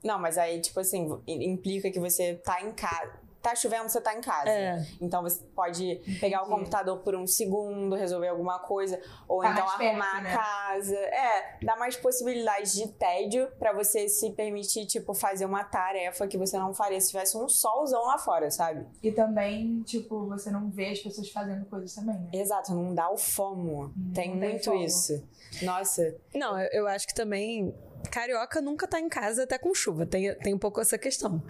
Não, 0.03 0.19
mas 0.19 0.37
aí, 0.37 0.61
tipo 0.61 0.81
assim, 0.81 1.09
implica 1.27 1.91
que 1.91 2.01
você 2.01 2.35
tá 2.35 2.61
em 2.61 2.73
casa. 2.73 3.22
Tá 3.43 3.57
chovendo, 3.57 3.89
você 3.89 4.01
tá 4.01 4.15
em 4.15 4.21
casa. 4.21 4.49
É. 4.51 4.87
Então 5.01 5.21
você 5.23 5.43
pode 5.55 5.85
Entendi. 5.85 6.19
pegar 6.21 6.43
o 6.45 6.47
computador 6.47 6.99
por 7.01 7.15
um 7.17 7.27
segundo, 7.27 7.97
resolver 7.97 8.29
alguma 8.29 8.61
coisa, 8.61 9.01
ou 9.27 9.43
Tá 9.43 9.51
então 9.51 9.69
arrumar 9.69 10.13
perto, 10.13 10.23
né? 10.23 10.35
a 10.35 10.39
casa. 10.39 10.97
É, 10.97 11.59
dá 11.63 11.75
mais 11.77 11.97
possibilidades 11.97 12.73
de 12.75 12.87
tédio 12.93 13.49
pra 13.59 13.73
você 13.73 14.09
se 14.09 14.31
permitir, 14.31 14.87
tipo, 14.87 15.13
fazer 15.13 15.45
uma 15.45 15.65
tarefa 15.65 16.27
que 16.29 16.39
você 16.39 16.57
não 16.57 16.73
faria 16.73 17.01
se 17.01 17.09
tivesse 17.11 17.37
um 17.37 17.49
solzão 17.49 18.03
lá 18.07 18.17
fora, 18.17 18.51
sabe? 18.51 18.87
E 19.03 19.11
também, 19.11 19.83
tipo, 19.83 20.25
você 20.29 20.51
não 20.51 20.71
vê 20.71 20.91
as 20.91 21.01
pessoas 21.01 21.29
fazendo 21.31 21.67
coisas 21.67 21.93
também, 21.95 22.15
né? 22.17 22.29
Exato, 22.33 22.73
não 22.75 22.95
dá 22.95 23.11
o 23.11 23.17
fomo. 23.19 23.93
Não 23.97 24.13
tem 24.13 24.39
tem 24.39 24.51
muito 24.51 24.65
fomo. 24.67 24.85
isso. 24.85 25.23
Nossa, 25.63 26.15
Não, 26.35 26.59
eu 26.59 26.87
acho 26.87 27.07
que 27.09 27.15
também. 27.15 27.75
Carioca 28.11 28.61
nunca 28.61 28.87
tá 28.87 29.01
em 29.01 29.09
casa 29.09 29.45
até 29.45 29.59
com 29.59 29.75
chuva, 29.75 30.05
tem, 30.07 30.35
tem 30.37 30.55
um 30.55 30.59
pouco 30.59 30.81
essa 30.81 30.99
questão. 30.99 31.43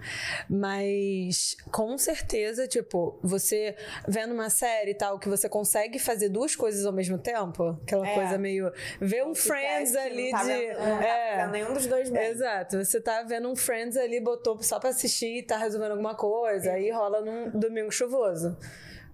Mas 0.49 1.55
com 1.71 1.97
certeza, 1.97 2.67
tipo, 2.67 3.19
você 3.21 3.75
vendo 4.07 4.33
uma 4.33 4.49
série 4.49 4.91
e 4.91 4.95
tal, 4.95 5.19
que 5.19 5.27
você 5.27 5.49
consegue 5.49 5.99
fazer 5.99 6.29
duas 6.29 6.55
coisas 6.55 6.85
ao 6.85 6.93
mesmo 6.93 7.17
tempo, 7.17 7.77
aquela 7.83 8.07
É. 8.07 8.13
coisa 8.15 8.37
meio. 8.37 8.71
Ver 9.01 9.25
um 9.25 9.35
Friends 9.35 9.95
ali 9.95 10.31
não 10.31 10.37
tá 10.39 10.43
de. 10.45 10.49
vendo- 10.49 10.79
não 10.79 10.97
tá 10.99 11.05
é. 11.07 11.47
nenhum 11.47 11.73
dos 11.73 11.85
dois 11.87 12.09
bem. 12.09 12.23
Exato, 12.29 12.77
você 12.83 13.01
tá 13.01 13.23
vendo 13.23 13.49
um 13.49 13.55
Friends 13.55 13.97
ali, 13.97 14.19
botou 14.19 14.61
só 14.61 14.79
pra 14.79 14.89
assistir 14.89 15.39
e 15.39 15.43
tá 15.43 15.57
resolvendo 15.57 15.91
alguma 15.91 16.15
coisa, 16.15 16.71
aí 16.73 16.89
rola 16.91 17.21
num 17.21 17.49
domingo 17.59 17.91
chuvoso. 17.91 18.57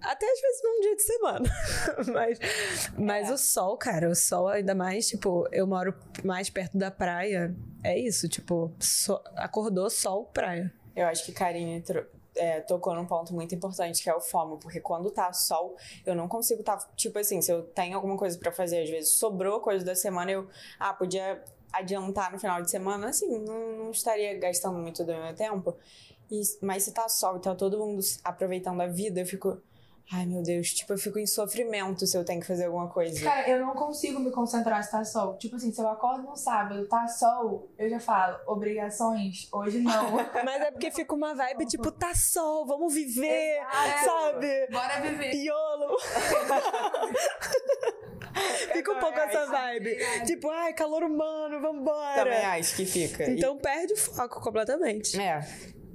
Até 0.02 0.26
às 0.26 0.42
vezes 0.42 0.62
num 0.64 0.82
dia 0.82 0.96
de 0.96 1.02
semana. 1.04 1.50
mas 2.14 2.40
mas 2.98 3.30
É. 3.30 3.34
o 3.34 3.38
sol, 3.38 3.78
cara, 3.78 4.10
o 4.10 4.16
sol 4.16 4.48
ainda 4.48 4.74
mais, 4.76 5.08
tipo, 5.08 5.48
eu 5.52 5.68
moro 5.68 5.94
mais 6.24 6.50
perto 6.50 6.78
da 6.78 6.90
praia. 6.92 7.56
É 7.84 7.98
isso, 7.98 8.28
tipo, 8.28 8.72
so- 8.80 9.22
acordou 9.36 9.90
sol, 9.90 10.26
praia. 10.26 10.74
Eu 10.96 11.08
acho 11.08 11.26
que 11.26 11.32
Karine 11.32 11.84
é, 12.36 12.62
tocou 12.62 12.94
num 12.96 13.06
ponto 13.06 13.34
muito 13.34 13.54
importante, 13.56 14.02
que 14.04 14.10
é 14.10 14.16
o 14.16 14.20
FOMO, 14.22 14.58
porque 14.58 14.80
quando 14.80 15.10
tá 15.12 15.32
sol, 15.34 15.76
eu 16.06 16.14
não 16.16 16.28
consigo 16.28 16.64
tá, 16.64 16.78
tipo 16.96 17.18
assim, 17.20 17.42
se 17.42 17.52
eu 17.52 17.64
tenho 17.64 17.96
alguma 17.96 18.18
coisa 18.18 18.38
pra 18.38 18.52
fazer, 18.52 18.84
às 18.84 18.90
vezes 18.90 19.12
sobrou 19.12 19.60
coisa 19.62 19.84
da 19.86 19.96
semana, 19.96 20.32
eu, 20.32 20.48
ah, 20.80 20.94
podia 20.94 21.42
adiantar 21.72 22.32
no 22.32 22.40
final 22.40 22.62
de 22.62 22.70
semana, 22.70 23.10
assim, 23.10 23.28
não, 23.40 23.78
não 23.78 23.92
estaria 23.92 24.38
gastando 24.40 24.78
muito 24.78 25.04
do 25.04 25.14
meu 25.14 25.34
tempo. 25.36 25.76
E- 26.32 26.42
mas 26.62 26.84
se 26.84 26.94
tá 26.94 27.08
sol 27.10 27.38
e 27.38 27.40
tá 27.42 27.56
todo 27.56 27.78
mundo 27.78 28.02
aproveitando 28.24 28.82
a 28.82 28.88
vida, 28.88 29.20
eu 29.22 29.26
fico, 29.26 29.62
ai 30.12 30.26
meu 30.26 30.42
Deus, 30.42 30.74
tipo, 30.74 30.92
eu 30.94 30.98
fico 30.98 31.20
em 31.20 31.28
sofrimento 31.28 32.06
se 32.08 32.18
eu 32.18 32.26
tenho 32.26 32.42
que 32.42 32.48
fazer 32.48 32.66
alguma 32.66 32.90
coisa. 32.90 33.24
Cara, 33.24 33.48
eu 33.48 33.64
não 33.66 33.74
consigo 33.76 34.20
me 34.20 34.32
concentrar 34.32 34.84
se 34.84 34.92
tá 34.92 35.04
sol. 35.06 35.38
Tipo 35.38 35.56
assim, 35.56 35.72
se 35.72 35.80
eu 35.82 35.88
acordo 35.88 36.24
no 36.24 36.36
sábado, 36.36 36.88
tá 36.88 37.08
sol, 37.08 37.70
eu 37.78 37.88
já 37.90 38.00
falo, 38.00 38.38
obrigações, 38.48 39.48
hoje 39.52 39.80
não. 39.80 40.14
Mas 40.44 40.62
é 40.62 40.72
porque 40.72 40.90
fica 40.92 41.14
uma 41.14 41.36
vibe, 41.36 41.66
tipo, 41.68 41.92
tá 41.92 42.14
sol, 42.16 42.66
vamos 42.66 42.94
viver, 42.94 43.60
Exato. 43.60 44.06
sabe? 44.06 44.68
Bora 44.72 45.00
viver. 45.02 45.34
YOLO! 45.36 45.98
fica 48.74 48.92
um 48.92 49.00
pouco 49.00 49.20
essa 49.20 49.46
vibe. 49.46 49.98
Tipo, 50.26 50.50
ai, 50.50 50.74
calor 50.74 51.04
humano, 51.04 51.62
vambora. 51.62 52.24
Também 52.24 52.46
acho 52.46 52.76
que 52.76 52.86
fica. 52.86 53.30
E- 53.30 53.38
Então 53.38 53.58
perde 53.58 53.94
o 53.94 53.98
foco 53.98 54.42
completamente. 54.42 55.20
É. 55.20 55.42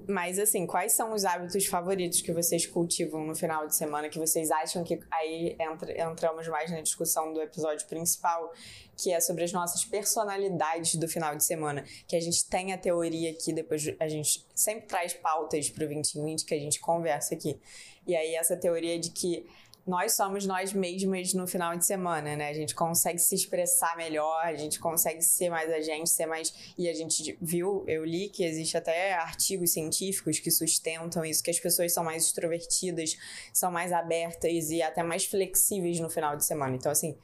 Mas 0.07 0.39
assim, 0.39 0.67
quais 0.67 0.93
são 0.93 1.15
os 1.15 1.25
hábitos 1.25 1.65
favoritos 1.67 2.21
que 2.21 2.33
vocês 2.33 2.67
cultivam 2.67 3.25
no 3.25 3.35
final 3.35 3.67
de 3.67 3.75
semana 3.75 4.09
que 4.09 4.19
vocês 4.19 4.51
acham 4.51 4.85
que 4.85 5.01
aí 5.11 5.57
entra- 5.59 6.11
entramos 6.11 6.47
mais 6.49 6.71
na 6.71 6.81
discussão 6.83 7.33
do 7.33 7.41
episódio 7.41 7.87
principal, 7.87 8.53
que 8.97 9.11
é 9.11 9.21
sobre 9.21 9.45
as 9.45 9.53
nossas 9.53 9.85
personalidades 9.85 10.97
do 10.97 11.09
final 11.09 11.35
de 11.35 11.45
semana, 11.45 11.85
que 12.07 12.17
a 12.17 12.21
gente 12.21 12.45
tem 12.49 12.73
a 12.73 12.79
teoria 12.79 13.31
aqui, 13.31 13.53
depois 13.53 13.83
a 13.99 14.09
gente 14.09 14.47
sempre 14.55 14.87
traz 14.87 15.15
pautas 15.15 15.71
pro 15.71 15.87
2020 15.87 16.45
que 16.45 16.55
a 16.55 16.59
gente 16.59 16.81
conversa 16.81 17.35
aqui. 17.35 17.59
E 18.07 18.15
aí 18.15 18.35
essa 18.35 18.57
teoria 18.57 18.99
de 18.99 19.11
que 19.11 19.47
nós 19.87 20.15
somos 20.15 20.47
nós 20.47 20.73
mesmas 20.73 21.35
no 21.35 21.47
final 21.47 21.77
de 21.77 21.85
semana, 21.85 22.35
né? 22.37 22.49
A 22.49 22.55
gente 22.55 22.75
consegue 22.75 23.19
se 23.19 23.35
expressar 23.35 23.97
melhor, 23.97 24.45
a 24.45 24.57
gente 24.57 24.81
consegue 24.81 25.21
ser 25.21 25.51
mais 25.51 25.71
a 25.71 25.81
gente, 25.81 26.09
ser 26.09 26.27
mais. 26.27 26.75
E 26.79 26.89
a 26.89 26.95
gente 26.95 27.37
viu, 27.41 27.85
eu 27.87 28.05
li 28.05 28.29
que 28.29 28.45
existe 28.45 28.77
até 28.77 29.13
artigos 29.13 29.73
científicos 29.73 30.39
que 30.39 30.51
sustentam 30.51 31.25
isso, 31.25 31.43
que 31.43 31.51
as 31.51 31.61
pessoas 31.61 31.93
são 31.93 32.03
mais 32.03 32.25
extrovertidas, 32.25 33.17
são 33.53 33.71
mais 33.71 33.93
abertas 33.93 34.71
e 34.71 34.81
até 34.81 35.03
mais 35.03 35.27
flexíveis 35.27 36.01
no 36.01 36.09
final 36.09 36.35
de 36.35 36.45
semana. 36.45 36.75
Então, 36.75 36.91
assim, 36.91 37.17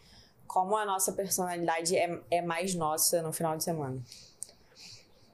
como 0.47 0.77
a 0.77 0.85
nossa 0.85 1.13
personalidade 1.13 1.97
é, 1.97 2.21
é 2.31 2.43
mais 2.43 2.75
nossa 2.75 3.23
no 3.23 3.33
final 3.33 3.57
de 3.57 3.65
semana. 3.65 4.03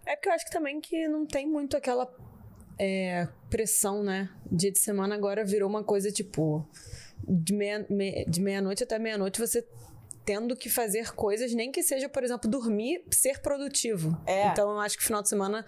É 0.04 0.14
porque 0.14 0.28
eu 0.28 0.32
acho 0.32 0.44
que 0.44 0.52
também 0.52 0.80
que 0.80 1.08
não 1.08 1.26
tem 1.26 1.44
muito 1.48 1.76
aquela 1.76 2.08
é, 2.78 3.26
pressão, 3.50 4.02
né? 4.02 4.30
Dia 4.50 4.70
de 4.70 4.78
semana 4.78 5.14
agora 5.14 5.44
virou 5.44 5.68
uma 5.68 5.82
coisa 5.82 6.12
tipo. 6.12 6.64
De 7.28 7.52
meia- 7.54 7.84
me- 7.90 8.24
de 8.26 8.40
meia-noite 8.40 8.84
até 8.84 8.98
meia-noite 8.98 9.40
você 9.40 9.66
tendo 10.24 10.56
que 10.56 10.68
fazer 10.68 11.12
coisas, 11.14 11.54
nem 11.54 11.70
que 11.70 11.82
seja, 11.84 12.08
por 12.08 12.24
exemplo, 12.24 12.50
dormir, 12.50 13.04
ser 13.12 13.40
produtivo. 13.40 14.20
É. 14.26 14.48
Então 14.48 14.70
eu 14.72 14.80
acho 14.80 14.98
que 14.98 15.04
final 15.04 15.22
de 15.22 15.28
semana 15.28 15.64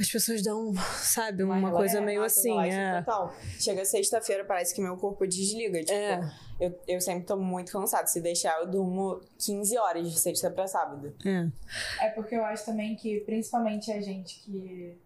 as 0.00 0.10
pessoas 0.10 0.42
dão, 0.42 0.72
sabe, 0.96 1.42
uma, 1.42 1.70
coisa 1.70 1.98
É, 1.98 2.00
meio 2.00 2.22
nossa, 2.22 2.40
assim. 2.40 2.58
É. 2.70 3.02
Total. 3.02 3.34
Chega 3.60 3.84
sexta-feira, 3.84 4.44
parece 4.44 4.74
que 4.74 4.80
meu 4.80 4.96
corpo 4.96 5.26
desliga. 5.26 5.78
Tipo, 5.80 5.92
É. 5.92 6.32
eu, 6.58 6.80
eu 6.88 7.00
sempre 7.02 7.24
tô 7.26 7.36
muito 7.36 7.70
cansada. 7.70 8.06
Se 8.06 8.20
deixar, 8.22 8.58
eu 8.60 8.66
durmo 8.66 9.20
15 9.38 9.76
horas 9.76 10.10
de 10.10 10.18
sexta 10.18 10.50
pra 10.50 10.66
sábado. 10.66 11.14
É. 11.26 12.06
É 12.06 12.08
porque 12.10 12.34
eu 12.34 12.44
acho 12.46 12.64
também 12.64 12.96
que, 12.96 13.20
principalmente 13.20 13.92
a 13.92 14.00
gente 14.00 14.40
que, 14.40 14.96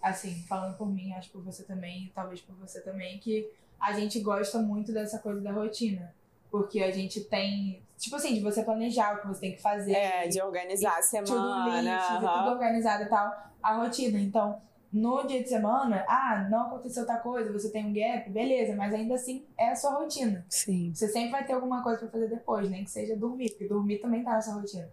assim, 0.00 0.44
falando 0.48 0.76
por 0.76 0.88
mim, 0.88 1.12
acho 1.14 1.28
por 1.30 1.42
você 1.42 1.64
também, 1.64 2.04
e 2.04 2.12
talvez 2.14 2.40
por 2.40 2.54
você 2.54 2.80
também, 2.82 3.18
que 3.18 3.50
a 3.80 3.92
gente 3.92 4.20
gosta 4.20 4.58
muito 4.58 4.92
dessa 4.92 5.18
coisa 5.18 5.40
da 5.40 5.52
rotina. 5.52 6.14
Porque 6.50 6.82
a 6.82 6.90
gente 6.90 7.24
tem, 7.24 7.82
tipo 7.98 8.16
assim, 8.16 8.34
de 8.34 8.40
você 8.40 8.62
planejar 8.62 9.16
o 9.16 9.20
que 9.20 9.26
você 9.28 9.40
tem 9.40 9.52
que 9.52 9.62
fazer. 9.62 9.92
É, 9.92 10.28
de 10.28 10.40
organizar 10.40 10.92
a 10.92 10.96
tudo 10.96 11.26
semana. 11.26 11.80
list, 11.80 12.10
aham. 12.10 12.38
tudo 12.38 12.50
organizado 12.52 13.04
e 13.04 13.08
tal, 13.08 13.32
a 13.62 13.74
rotina. 13.76 14.18
Então, 14.18 14.58
no 14.90 15.26
dia 15.26 15.42
de 15.42 15.48
semana, 15.48 16.04
ah, 16.08 16.46
não 16.50 16.62
aconteceu 16.62 17.06
tal 17.06 17.20
coisa, 17.20 17.52
você 17.52 17.70
tem 17.70 17.86
um 17.86 17.92
gap, 17.92 18.30
beleza, 18.30 18.74
mas 18.74 18.94
ainda 18.94 19.14
assim 19.14 19.44
é 19.58 19.70
a 19.70 19.76
sua 19.76 19.92
rotina. 19.92 20.44
Sim. 20.48 20.92
Você 20.94 21.08
sempre 21.08 21.30
vai 21.30 21.44
ter 21.44 21.52
alguma 21.52 21.82
coisa 21.82 21.98
pra 21.98 22.08
fazer 22.08 22.28
depois, 22.28 22.70
nem 22.70 22.84
que 22.84 22.90
seja 22.90 23.14
dormir, 23.14 23.50
porque 23.50 23.68
dormir 23.68 23.98
também 23.98 24.24
tá 24.24 24.32
na 24.32 24.40
sua 24.40 24.54
rotina. 24.54 24.88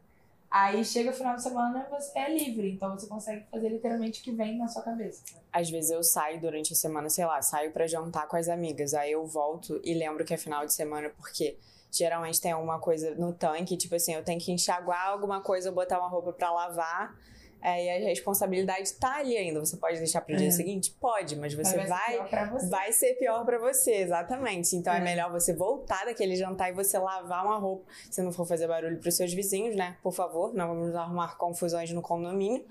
Aí 0.58 0.86
chega 0.86 1.10
o 1.10 1.14
final 1.14 1.36
de 1.36 1.44
semana 1.44 1.86
você 1.92 2.18
é 2.18 2.34
livre, 2.34 2.72
então 2.72 2.98
você 2.98 3.08
consegue 3.08 3.46
fazer 3.52 3.68
literalmente 3.68 4.22
o 4.22 4.24
que 4.24 4.32
vem 4.32 4.58
na 4.58 4.70
sua 4.70 4.82
cabeça. 4.84 5.22
Às 5.52 5.70
vezes 5.70 5.92
eu 5.92 6.02
saio 6.02 6.40
durante 6.40 6.72
a 6.72 6.76
semana, 6.78 7.10
sei 7.10 7.26
lá, 7.26 7.42
saio 7.42 7.74
pra 7.74 7.86
jantar 7.86 8.26
com 8.30 8.38
as 8.38 8.48
amigas. 8.48 8.94
Aí 8.94 9.12
eu 9.12 9.28
volto 9.28 9.82
e 9.84 9.94
lembro 9.94 10.24
que 10.24 10.34
é 10.34 10.38
final 10.38 10.66
de 10.66 10.74
semana, 10.74 11.10
porque 11.18 11.58
geralmente 11.92 12.40
tem 12.40 12.54
alguma 12.54 12.80
coisa 12.80 13.14
no 13.16 13.34
tanque, 13.34 13.76
tipo 13.76 13.96
assim, 13.96 14.14
eu 14.14 14.24
tenho 14.24 14.40
que 14.40 14.50
enxaguar 14.50 15.10
alguma 15.10 15.42
coisa, 15.42 15.74
botar 15.74 16.00
uma 16.00 16.08
roupa 16.08 16.32
pra 16.32 16.50
lavar. 16.50 17.14
Aí 17.62 17.90
a 17.90 18.08
responsabilidade 18.10 18.94
tá 18.94 19.16
ali 19.18 19.36
ainda. 19.36 19.60
Você 19.60 19.76
pode 19.78 19.98
deixar 19.98 20.22
pro 20.22 20.36
dia 20.36 20.50
É. 20.50 20.52
seguinte? 20.52 20.92
Pode, 21.00 21.36
mas 21.36 21.54
você 21.54 21.76
Mas 21.76 21.90
vai. 21.90 22.06
ser 22.12 22.14
pior 22.18 22.30
pra 22.30 22.46
você. 22.52 22.68
Vai 22.70 22.92
ser 22.94 23.14
pior 23.16 23.46
pra 23.46 23.58
você, 23.58 23.92
exatamente. 23.96 24.76
Então 24.76 24.94
é. 24.94 24.98
É. 24.98 25.02
melhor 25.02 25.32
você 25.32 25.54
voltar 25.54 26.06
daquele 26.06 26.36
jantar 26.36 26.70
e 26.70 26.74
você 26.74 26.98
lavar 27.00 27.44
uma 27.46 27.58
roupa. 27.58 27.86
Se 28.12 28.22
não 28.22 28.32
for 28.32 28.46
fazer 28.46 28.68
barulho 28.68 29.00
pros 29.00 29.16
seus 29.16 29.34
vizinhos, 29.34 29.76
né? 29.76 29.98
Por 30.04 30.14
favor, 30.14 30.54
não 30.54 30.68
vamos 30.68 30.94
arrumar 30.96 31.38
confusões 31.38 31.92
no 31.92 32.02
condomínio. 32.02 32.64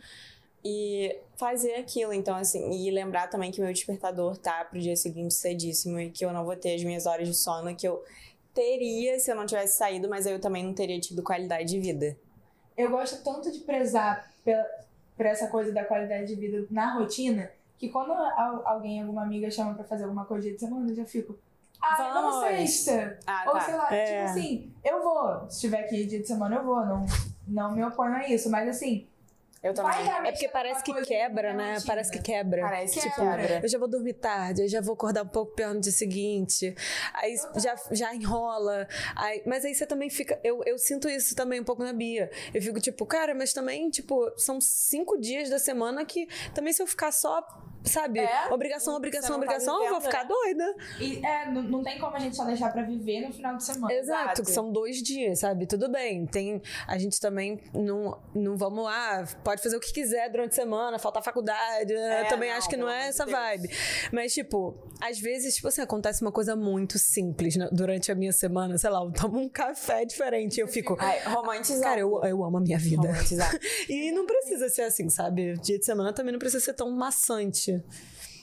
E 0.64 1.18
fazer 1.36 1.74
aquilo. 1.74 2.12
Então, 2.12 2.36
assim, 2.36 2.70
e 2.70 2.90
lembrar 2.90 3.26
também 3.28 3.50
que 3.50 3.60
meu 3.60 3.72
despertador 3.72 4.36
tá 4.38 4.64
pro 4.64 4.78
dia 4.80 4.96
seguinte 4.96 5.34
cedíssimo 5.34 6.00
e 6.00 6.10
que 6.10 6.24
eu 6.24 6.32
não 6.32 6.44
vou 6.44 6.56
ter 6.56 6.74
as 6.74 6.82
minhas 6.84 7.04
horas 7.04 7.28
de 7.28 7.34
sono 7.34 7.74
que 7.76 7.86
eu 7.86 8.02
teria 8.54 9.18
se 9.18 9.30
eu 9.30 9.34
não 9.34 9.44
tivesse 9.44 9.76
saído, 9.76 10.08
mas 10.08 10.26
aí 10.26 10.32
eu 10.32 10.40
também 10.40 10.62
não 10.64 10.72
teria 10.72 10.98
tido 11.00 11.22
qualidade 11.22 11.68
de 11.68 11.80
vida. 11.80 12.16
Eu 12.76 12.90
gosto 12.90 13.22
tanto 13.22 13.50
de 13.52 13.60
prezar 13.60 14.28
pela, 14.44 14.64
por 15.16 15.26
essa 15.26 15.46
coisa 15.48 15.72
da 15.72 15.84
qualidade 15.84 16.26
de 16.26 16.34
vida 16.34 16.66
na 16.70 16.92
rotina, 16.94 17.50
que 17.78 17.88
quando 17.88 18.12
al- 18.12 18.66
alguém, 18.66 19.00
alguma 19.02 19.22
amiga 19.22 19.50
chama 19.50 19.74
pra 19.74 19.84
fazer 19.84 20.04
alguma 20.04 20.24
coisa 20.24 20.42
dia 20.44 20.54
de 20.54 20.60
semana, 20.60 20.90
eu 20.90 20.94
já 20.94 21.04
fico, 21.04 21.38
Ah, 21.82 21.96
Vamos. 22.14 22.14
vamos 22.34 22.46
sexta. 22.48 23.18
Ah, 23.26 23.44
Ou 23.46 23.52
tá. 23.52 23.60
sei 23.60 23.74
lá, 23.74 23.94
É. 23.94 24.04
tipo 24.06 24.30
assim, 24.30 24.72
eu 24.82 25.02
vou. 25.02 25.50
Se 25.50 25.60
tiver 25.60 25.80
aqui 25.80 26.06
dia 26.06 26.18
de 26.20 26.26
semana, 26.26 26.56
eu 26.56 26.64
vou. 26.64 26.76
Não, 26.84 27.04
não 27.46 27.72
me 27.72 27.84
oponho 27.84 28.14
a 28.14 28.26
isso. 28.28 28.48
Mas 28.50 28.68
assim, 28.68 29.06
Eu 29.64 29.72
também. 29.72 30.04
vai 30.04 30.28
É 30.28 30.30
porque 30.30 30.46
parece 30.46 30.84
que 30.84 30.92
quebra, 31.04 31.54
né? 31.54 31.78
Parece 31.86 32.12
que 32.12 32.18
quebra. 32.18 32.60
Parece 32.60 33.00
que 33.00 33.10
Quebra. 33.10 33.36
quebra. 33.38 33.60
Eu 33.62 33.68
já 33.68 33.78
vou 33.78 33.88
dormir 33.88 34.12
tarde, 34.12 34.60
eu 34.60 34.68
já 34.68 34.82
vou 34.82 34.92
acordar 34.92 35.22
um 35.22 35.28
pouco 35.28 35.54
pior 35.54 35.72
no 35.72 35.80
dia 35.80 35.90
seguinte. 35.90 36.74
Aí 37.14 37.34
já, 37.56 37.74
já 37.90 38.14
enrola. 38.14 38.86
Aí, 39.16 39.42
mas 39.46 39.64
aí 39.64 39.74
você 39.74 39.86
também 39.86 40.10
fica. 40.10 40.38
Eu, 40.44 40.62
eu 40.66 40.76
sinto 40.76 41.08
isso 41.08 41.34
também 41.34 41.60
um 41.60 41.64
pouco 41.64 41.82
na 41.82 41.94
Bia. 41.94 42.30
Eu 42.52 42.60
fico 42.60 42.78
tipo, 42.78 43.06
cara, 43.06 43.34
mas 43.34 43.54
também, 43.54 43.88
tipo, 43.88 44.30
são 44.36 44.60
cinco 44.60 45.18
dias 45.18 45.48
da 45.48 45.58
semana 45.58 46.04
que 46.04 46.28
também 46.54 46.70
se 46.74 46.82
eu 46.82 46.86
ficar 46.86 47.10
só. 47.10 47.42
Sabe? 47.84 48.20
É, 48.20 48.52
obrigação, 48.52 48.94
você 48.94 48.96
obrigação, 48.96 49.30
tá 49.30 49.36
obrigação, 49.36 49.84
eu 49.84 49.90
vou 49.90 50.00
ficar 50.00 50.24
doida. 50.24 50.74
E, 50.98 51.24
é, 51.24 51.50
não, 51.50 51.62
não 51.62 51.82
tem 51.82 51.98
como 51.98 52.16
a 52.16 52.18
gente 52.18 52.34
só 52.36 52.44
deixar 52.44 52.72
pra 52.72 52.82
viver 52.82 53.26
no 53.26 53.32
final 53.32 53.56
de 53.56 53.64
semana. 53.64 53.92
Exato, 53.92 54.22
Exato. 54.24 54.42
que 54.42 54.50
são 54.50 54.72
dois 54.72 55.02
dias, 55.02 55.40
sabe? 55.40 55.66
Tudo 55.66 55.90
bem. 55.90 56.26
Tem, 56.26 56.62
a 56.86 56.98
gente 56.98 57.20
também 57.20 57.60
não, 57.74 58.18
não 58.34 58.56
vamos 58.56 58.84
lá, 58.84 59.24
pode 59.42 59.62
fazer 59.62 59.76
o 59.76 59.80
que 59.80 59.92
quiser 59.92 60.30
durante 60.30 60.52
a 60.52 60.54
semana, 60.54 60.98
faltar 60.98 61.22
faculdade. 61.22 61.92
né? 61.92 62.22
É, 62.22 62.24
também 62.24 62.50
não, 62.50 62.56
acho 62.56 62.68
que 62.68 62.76
não 62.76 62.88
é 62.88 63.08
essa 63.08 63.24
Deus. 63.26 63.38
vibe. 63.38 63.70
Mas, 64.12 64.32
tipo, 64.32 64.74
às 65.00 65.18
vezes, 65.18 65.56
tipo 65.56 65.68
assim, 65.68 65.82
acontece 65.82 66.22
uma 66.22 66.32
coisa 66.32 66.56
muito 66.56 66.98
simples 66.98 67.56
né? 67.56 67.68
durante 67.70 68.10
a 68.10 68.14
minha 68.14 68.32
semana, 68.32 68.78
sei 68.78 68.90
lá, 68.90 69.02
eu 69.02 69.12
tomo 69.12 69.38
um 69.38 69.48
café 69.48 70.04
diferente 70.04 70.56
e 70.56 70.60
eu 70.60 70.68
fico. 70.68 70.96
Ai, 70.98 71.22
romantizado. 71.24 71.84
Cara, 71.84 72.00
eu, 72.00 72.22
eu 72.24 72.44
amo 72.44 72.56
a 72.56 72.60
minha 72.60 72.78
vida. 72.78 73.08
E 73.88 74.12
não 74.12 74.26
precisa 74.26 74.68
ser 74.68 74.82
assim, 74.82 75.08
sabe? 75.08 75.54
Dia 75.58 75.78
de 75.78 75.84
semana 75.84 76.12
também 76.12 76.32
não 76.32 76.38
precisa 76.38 76.64
ser 76.64 76.74
tão 76.74 76.90
maçante. 76.90 77.73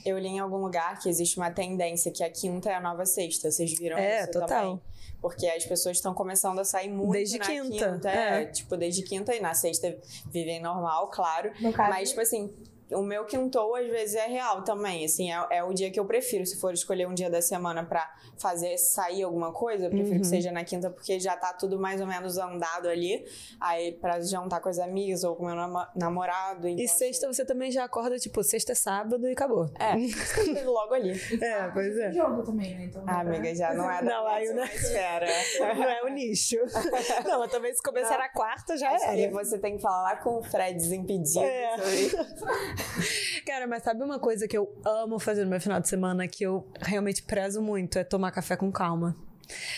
Eu 0.06 0.18
li 0.18 0.28
em 0.30 0.40
algum 0.40 0.58
lugar 0.58 1.00
que 1.00 1.08
existe 1.08 1.38
uma 1.38 1.52
tendência 1.52 2.12
que 2.12 2.24
a 2.24 2.30
quinta 2.30 2.70
é 2.70 2.76
a 2.76 2.82
nova 2.82 3.06
sexta. 3.06 3.52
Vocês 3.52 3.78
viram 3.78 3.98
É, 3.98 4.24
isso 4.24 4.32
total. 4.32 4.48
também? 4.48 4.82
Porque 5.22 5.46
as 5.46 5.64
pessoas 5.64 5.98
estão 5.98 6.14
começando 6.16 6.58
a 6.58 6.66
sair 6.66 6.90
muito 6.90 7.12
Desde 7.12 7.38
na 7.38 7.46
quinta, 7.46 8.02
é, 8.10 8.42
é. 8.42 8.46
tipo, 8.48 8.76
desde 8.76 9.04
quinta 9.04 9.36
e 9.36 9.40
na 9.40 9.54
sexta 9.54 9.96
vivem 10.32 10.60
normal, 10.60 11.10
claro. 11.10 11.52
No 11.60 11.72
caso, 11.72 11.90
Mas, 11.92 12.10
tipo 12.10 12.22
assim, 12.22 12.52
o 12.94 13.02
meu 13.02 13.26
quintou 13.26 13.76
às 13.76 13.88
vezes 13.88 14.16
é 14.16 14.28
real 14.28 14.64
também. 14.64 15.06
Assim, 15.06 15.32
é, 15.32 15.46
é 15.52 15.64
o 15.64 15.74
dia 15.74 15.90
que 15.92 16.00
eu 16.00 16.06
prefiro. 16.06 16.46
Se 16.46 16.60
for 16.60 16.74
escolher 16.74 17.08
um 17.08 17.14
dia 17.14 17.30
da 17.30 17.42
semana 17.42 17.84
pra 17.86 18.10
fazer 18.38 18.78
sair 18.78 19.24
alguma 19.24 19.52
coisa, 19.52 19.86
eu 19.86 19.90
prefiro 19.90 20.16
Uhum. 20.16 20.22
que 20.22 20.28
seja 20.28 20.52
na 20.52 20.64
quinta, 20.64 20.90
porque 20.90 21.20
já 21.20 21.36
tá 21.38 21.54
tudo 21.54 21.80
mais 21.80 22.02
ou 22.02 22.08
menos 22.08 22.38
andado 22.38 22.88
ali. 22.90 23.24
Aí, 23.60 23.94
pra 23.94 24.20
jantar 24.22 24.60
com 24.62 24.70
as 24.70 24.80
amigas 24.80 25.24
ou 25.24 25.36
com 25.36 25.46
meu 25.46 25.56
namorado. 25.96 26.68
Então, 26.68 26.84
E 26.84 26.88
sexta 26.88 27.28
você 27.32 27.46
também 27.46 27.72
já 27.72 27.84
acorda, 27.84 28.18
tipo, 28.18 28.44
sexta 28.44 28.72
é 28.72 28.76
sábado 28.76 29.28
e 29.28 29.32
acabou. 29.32 29.70
Assim, 29.80 30.58
é, 30.58 30.64
logo 30.64 30.94
ali. 30.94 31.12
É, 31.42 31.68
pois 31.70 31.98
é. 31.98 32.12
jogo 32.12 32.44
também, 32.44 32.76
né? 32.76 32.86
Então, 32.86 33.02
Ah, 33.04 33.20
pra- 33.24 33.36
amiga, 33.38 33.54
já 33.56 33.74
não 33.74 33.90
é 33.90 34.02
da 34.02 34.12
Não, 34.12 34.28
aí, 34.28 34.48
né? 34.54 34.64
esfera. 34.74 35.28
Não 35.76 35.84
é 35.90 36.04
o 36.04 36.08
nicho. 36.10 36.58
Não, 37.28 37.40
mas 37.40 37.52
também 37.52 37.74
se 37.74 37.82
começar 37.82 38.18
Não. 38.18 38.26
a 38.26 38.30
quarta 38.30 38.76
já 38.78 38.96
que 38.98 39.04
era. 39.04 39.32
você 39.32 39.58
tem 39.60 39.76
que 39.78 39.82
falar 39.82 40.04
lá 40.04 40.16
com 40.18 40.40
o 40.40 40.44
Fred 40.44 40.74
desimpedido 40.76 41.40
É. 41.44 41.78
sobre 41.78 42.81
Cara, 43.46 43.68
mas 43.68 43.84
sabe 43.84 44.04
uma 44.04 44.20
coisa 44.20 44.48
que 44.48 44.58
eu 44.58 44.74
amo 44.86 45.20
fazer 45.20 45.44
no 45.44 45.50
meu 45.50 45.60
final 45.62 45.80
de 45.80 45.88
semana 45.88 46.28
que 46.28 46.44
eu 46.44 46.68
realmente 46.80 47.24
prezo 47.24 47.62
muito? 47.62 47.98
É 48.00 48.04
tomar 48.04 48.32
café 48.32 48.56
com 48.56 48.72
calma. 48.72 49.16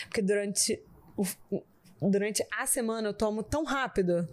Porque 0.04 0.22
durante, 0.22 0.82
o- 1.16 1.62
durante 2.00 2.46
a 2.56 2.66
semana 2.66 3.08
eu 3.08 3.14
tomo 3.14 3.42
tão 3.42 3.64
rápido 3.64 4.28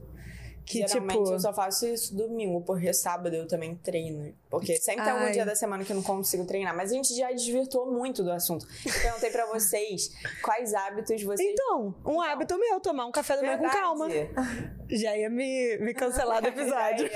que, 0.63 0.87
Geralmente 0.87 1.17
tipo. 1.17 1.31
eu 1.33 1.39
só 1.39 1.51
faço 1.51 1.85
isso 1.87 2.15
domingo, 2.15 2.61
porque 2.61 2.93
sábado 2.93 3.35
eu 3.35 3.47
também 3.47 3.75
treino. 3.75 4.33
Porque 4.49 4.77
sempre 4.77 5.03
tem 5.03 5.11
algum 5.11 5.25
Ai. 5.25 5.31
dia 5.31 5.45
da 5.45 5.55
semana 5.55 5.83
que 5.83 5.91
eu 5.91 5.95
não 5.95 6.03
consigo 6.03 6.45
treinar. 6.45 6.73
Mas 6.75 6.91
a 6.91 6.93
gente 6.93 7.13
já 7.15 7.29
desvirtuou 7.31 7.91
muito 7.91 8.23
do 8.23 8.31
assunto. 8.31 8.65
Perguntei 9.01 9.31
pra 9.31 9.47
vocês 9.47 10.11
quais 10.43 10.73
hábitos 10.73 11.21
vocês. 11.23 11.49
Então, 11.51 11.95
um 12.05 12.21
hábito 12.21 12.57
meu, 12.59 12.79
tomar 12.79 13.05
um 13.05 13.11
café 13.11 13.35
da 13.35 13.41
manhã 13.41 13.57
com 13.57 13.67
calma. 13.69 14.07
Já 14.89 15.17
ia 15.17 15.29
me, 15.29 15.77
me 15.79 15.93
cancelar 15.93 16.41
do 16.41 16.47
episódio. 16.49 17.09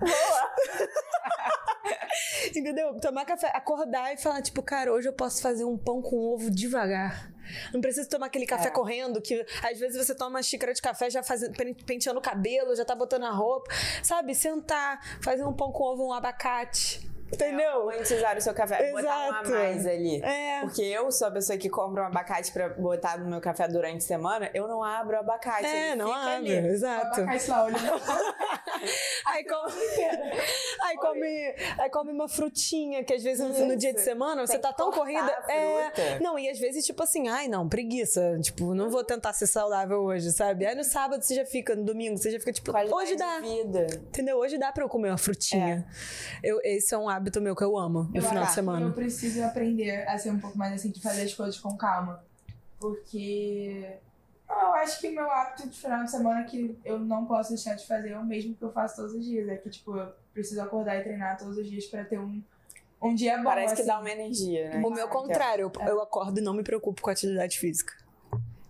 Entendeu? 2.54 2.98
Tomar 3.00 3.24
café, 3.24 3.50
acordar 3.54 4.12
e 4.12 4.16
falar, 4.16 4.42
tipo, 4.42 4.62
cara, 4.62 4.92
hoje 4.92 5.08
eu 5.08 5.12
posso 5.12 5.40
fazer 5.42 5.64
um 5.64 5.76
pão 5.76 6.00
com 6.02 6.16
ovo 6.16 6.50
devagar. 6.50 7.30
Não 7.72 7.80
preciso 7.80 8.08
tomar 8.08 8.26
aquele 8.26 8.46
café 8.46 8.68
É. 8.68 8.70
correndo, 8.70 9.20
que 9.22 9.44
às 9.62 9.78
vezes 9.78 10.04
você 10.06 10.14
toma 10.14 10.30
uma 10.30 10.42
xícara 10.42 10.72
de 10.74 10.82
café 10.82 11.08
já 11.08 11.22
fazendo, 11.22 11.56
pen- 11.56 11.74
penteando 11.74 12.18
o 12.18 12.22
cabelo, 12.22 12.74
já 12.76 12.84
tá 12.84 12.94
botando 12.94 13.24
a 13.24 13.30
roupa. 13.30 13.70
Sabe? 14.02 14.34
Sentar, 14.34 15.00
fazer 15.22 15.44
um 15.44 15.52
pão 15.52 15.72
com 15.72 15.84
ovo, 15.84 16.08
um 16.08 16.12
abacate. 16.12 17.08
Entendeu? 17.32 17.80
Romantizar 17.80 18.36
o 18.36 18.40
seu 18.40 18.54
café. 18.54 18.90
Botar 18.90 19.08
um 19.08 19.10
a 19.10 19.28
Exato. 19.40 19.50
mais 19.50 19.86
ali. 19.86 20.22
É. 20.22 20.60
Porque 20.60 20.82
eu 20.82 21.10
sou 21.12 21.28
a 21.28 21.30
pessoa 21.30 21.58
que 21.58 21.68
compra 21.68 22.02
um 22.02 22.06
abacate 22.06 22.50
pra 22.52 22.68
botar 22.70 23.18
no 23.18 23.28
meu 23.28 23.40
café 23.40 23.68
durante 23.68 23.98
a 23.98 24.06
semana, 24.06 24.50
eu 24.54 24.66
não 24.66 24.82
abro 24.82 25.16
o 25.16 25.20
abacate. 25.20 25.66
É, 25.66 25.88
ele 25.88 25.96
não 25.96 26.06
fica 26.08 26.36
abre, 26.36 26.58
ali. 26.58 26.68
exato. 26.68 27.20
Abacate 27.20 27.50
lá, 27.50 27.64
olhando. 27.64 27.78
Aí 29.26 29.44
come, 29.44 29.72
aí, 30.84 30.96
come, 30.96 31.54
aí 31.80 31.90
come 31.90 32.12
uma 32.12 32.28
frutinha, 32.28 33.02
que 33.02 33.12
às 33.12 33.22
vezes 33.22 33.44
no, 33.44 33.66
no 33.66 33.76
dia 33.76 33.92
de 33.92 34.00
semana 34.00 34.46
você 34.46 34.52
Tem 34.52 34.60
tá 34.60 34.72
tão 34.72 34.92
corrida. 34.92 35.30
É, 35.48 36.18
não, 36.20 36.38
e 36.38 36.48
às 36.48 36.58
vezes, 36.60 36.86
tipo 36.86 37.02
assim, 37.02 37.28
ai 37.28 37.48
não, 37.48 37.68
preguiça. 37.68 38.38
Tipo, 38.40 38.74
não 38.74 38.88
vou 38.88 39.02
tentar 39.02 39.32
ser 39.32 39.48
saudável 39.48 40.00
hoje, 40.02 40.30
sabe? 40.30 40.64
Aí 40.64 40.76
no 40.76 40.84
sábado 40.84 41.22
você 41.22 41.34
já 41.34 41.44
fica, 41.44 41.74
no 41.74 41.84
domingo 41.84 42.16
você 42.16 42.30
já 42.30 42.38
fica, 42.38 42.52
tipo, 42.52 42.70
Qualidade 42.70 43.02
hoje 43.02 43.16
dá. 43.16 43.40
de 43.40 43.48
vida. 43.48 43.86
Entendeu? 43.94 44.38
Hoje 44.38 44.56
dá 44.58 44.70
pra 44.70 44.84
eu 44.84 44.88
comer 44.88 45.08
uma 45.08 45.18
frutinha. 45.18 45.84
Eu, 46.42 46.60
esse 46.62 46.94
é 46.94 46.98
um 46.98 47.08
hábito 47.08 47.17
meu 47.40 47.54
que 47.56 47.64
eu 47.64 47.76
amo 47.76 48.04
no 48.14 48.22
final 48.22 48.42
de 48.42 48.48
que 48.48 48.54
semana. 48.54 48.86
Eu 48.86 48.92
preciso 48.92 49.42
aprender 49.44 50.06
a 50.08 50.18
ser 50.18 50.30
um 50.30 50.38
pouco 50.38 50.56
mais 50.56 50.72
assim, 50.74 50.90
de 50.90 51.00
fazer 51.00 51.22
as 51.22 51.34
coisas 51.34 51.58
com 51.58 51.76
calma. 51.76 52.22
Porque 52.78 53.96
eu 54.48 54.74
acho 54.74 55.00
que 55.00 55.10
meu 55.10 55.30
hábito 55.30 55.68
de 55.68 55.76
final 55.76 56.04
de 56.04 56.10
semana 56.10 56.44
que 56.44 56.78
eu 56.84 56.98
não 56.98 57.26
posso 57.26 57.50
deixar 57.50 57.74
de 57.74 57.86
fazer 57.86 58.10
é 58.10 58.18
o 58.18 58.24
mesmo 58.24 58.54
que 58.54 58.62
eu 58.62 58.72
faço 58.72 58.96
todos 58.96 59.14
os 59.14 59.24
dias. 59.24 59.48
É 59.48 59.56
que, 59.56 59.68
tipo, 59.68 59.96
eu 59.96 60.12
preciso 60.32 60.60
acordar 60.62 60.96
e 60.96 61.02
treinar 61.02 61.36
todos 61.36 61.56
os 61.58 61.68
dias 61.68 61.86
pra 61.86 62.04
ter 62.04 62.18
um, 62.18 62.42
um 63.02 63.14
dia 63.14 63.36
bom. 63.38 63.44
Parece 63.44 63.74
que 63.74 63.80
assim. 63.82 63.88
dá 63.90 63.98
uma 64.00 64.10
energia, 64.10 64.70
né? 64.70 64.82
O 64.84 64.90
meu 64.90 65.08
contrário, 65.08 65.70
eu, 65.74 65.82
É. 65.82 65.90
eu 65.90 66.00
acordo 66.00 66.38
e 66.38 66.42
não 66.42 66.54
me 66.54 66.62
preocupo 66.62 67.02
com 67.02 67.10
atividade 67.10 67.58
física. 67.58 67.92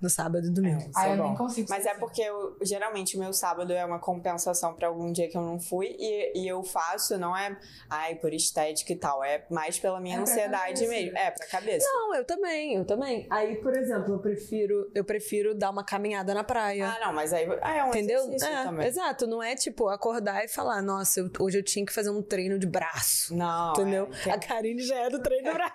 No 0.00 0.08
sábado 0.08 0.46
e 0.46 0.50
domingo. 0.50 0.78
Isso 0.78 0.90
Ah, 0.94 1.08
é 1.08 1.12
eu 1.12 1.16
bom. 1.16 1.22
nem 1.24 1.34
consigo. 1.37 1.66
Mas 1.70 1.84
é 1.84 1.94
porque 1.94 2.22
eu, 2.22 2.56
geralmente 2.62 3.16
o 3.16 3.20
meu 3.20 3.32
sábado 3.32 3.72
é 3.72 3.84
uma 3.84 3.98
compensação 3.98 4.74
pra 4.74 4.87
algum 4.88 5.12
dia 5.12 5.28
que 5.28 5.37
eu 5.37 5.42
não 5.42 5.58
fui 5.58 5.96
e, 5.98 6.42
e 6.44 6.48
eu 6.48 6.62
faço, 6.62 7.18
não 7.18 7.37
é 7.37 7.58
ai 7.90 8.14
por 8.14 8.32
estética 8.32 8.92
e 8.92 8.96
tal, 8.96 9.24
é 9.24 9.44
mais 9.50 9.78
pela 9.78 10.00
minha 10.00 10.18
É 10.18 10.20
ansiedade 10.20 10.87
mesmo. 10.87 11.18
É, 11.18 11.30
pra 11.32 11.46
cabeça. 11.48 11.87
Não, 11.92 12.14
eu 12.14 12.24
também, 12.24 12.74
eu 12.74 12.84
também. 12.84 13.26
Aí, 13.30 13.56
por 13.56 13.76
exemplo, 13.76 14.14
eu 14.14 14.18
prefiro, 14.20 14.90
eu 14.94 15.04
prefiro 15.04 15.54
dar 15.54 15.70
uma 15.70 15.82
caminhada 15.84 16.32
na 16.32 16.44
praia. 16.44 16.88
Ah, 16.96 17.06
não, 17.06 17.12
mas 17.12 17.32
aí 17.32 17.46
ah, 17.61 17.76
é 17.78 17.84
um 17.84 17.88
Entendeu? 17.88 18.20
exercício 18.20 18.48
É, 18.48 18.62
também. 18.64 18.87
exato. 18.87 19.26
Não 19.26 19.42
é 19.42 19.56
tipo 19.56 19.88
acordar 19.88 20.44
e 20.44 20.48
falar, 20.48 20.80
nossa, 20.80 21.20
eu- 21.20 21.30
hoje 21.40 21.58
eu 21.58 21.62
tinha 21.62 21.84
que 21.84 21.92
fazer 21.92 22.11
um 22.11 22.22
treino 22.22 22.58
de 22.58 22.66
braço. 22.66 23.34
Não, 23.37 23.72
entendeu? 23.72 24.08
é, 24.26 24.30
A 24.30 24.38
Karine 24.38 24.80
já 24.82 24.96
é 24.96 25.11
do 25.11 25.20
treino 25.20 25.48
de 25.48 25.52
braço. 25.54 25.74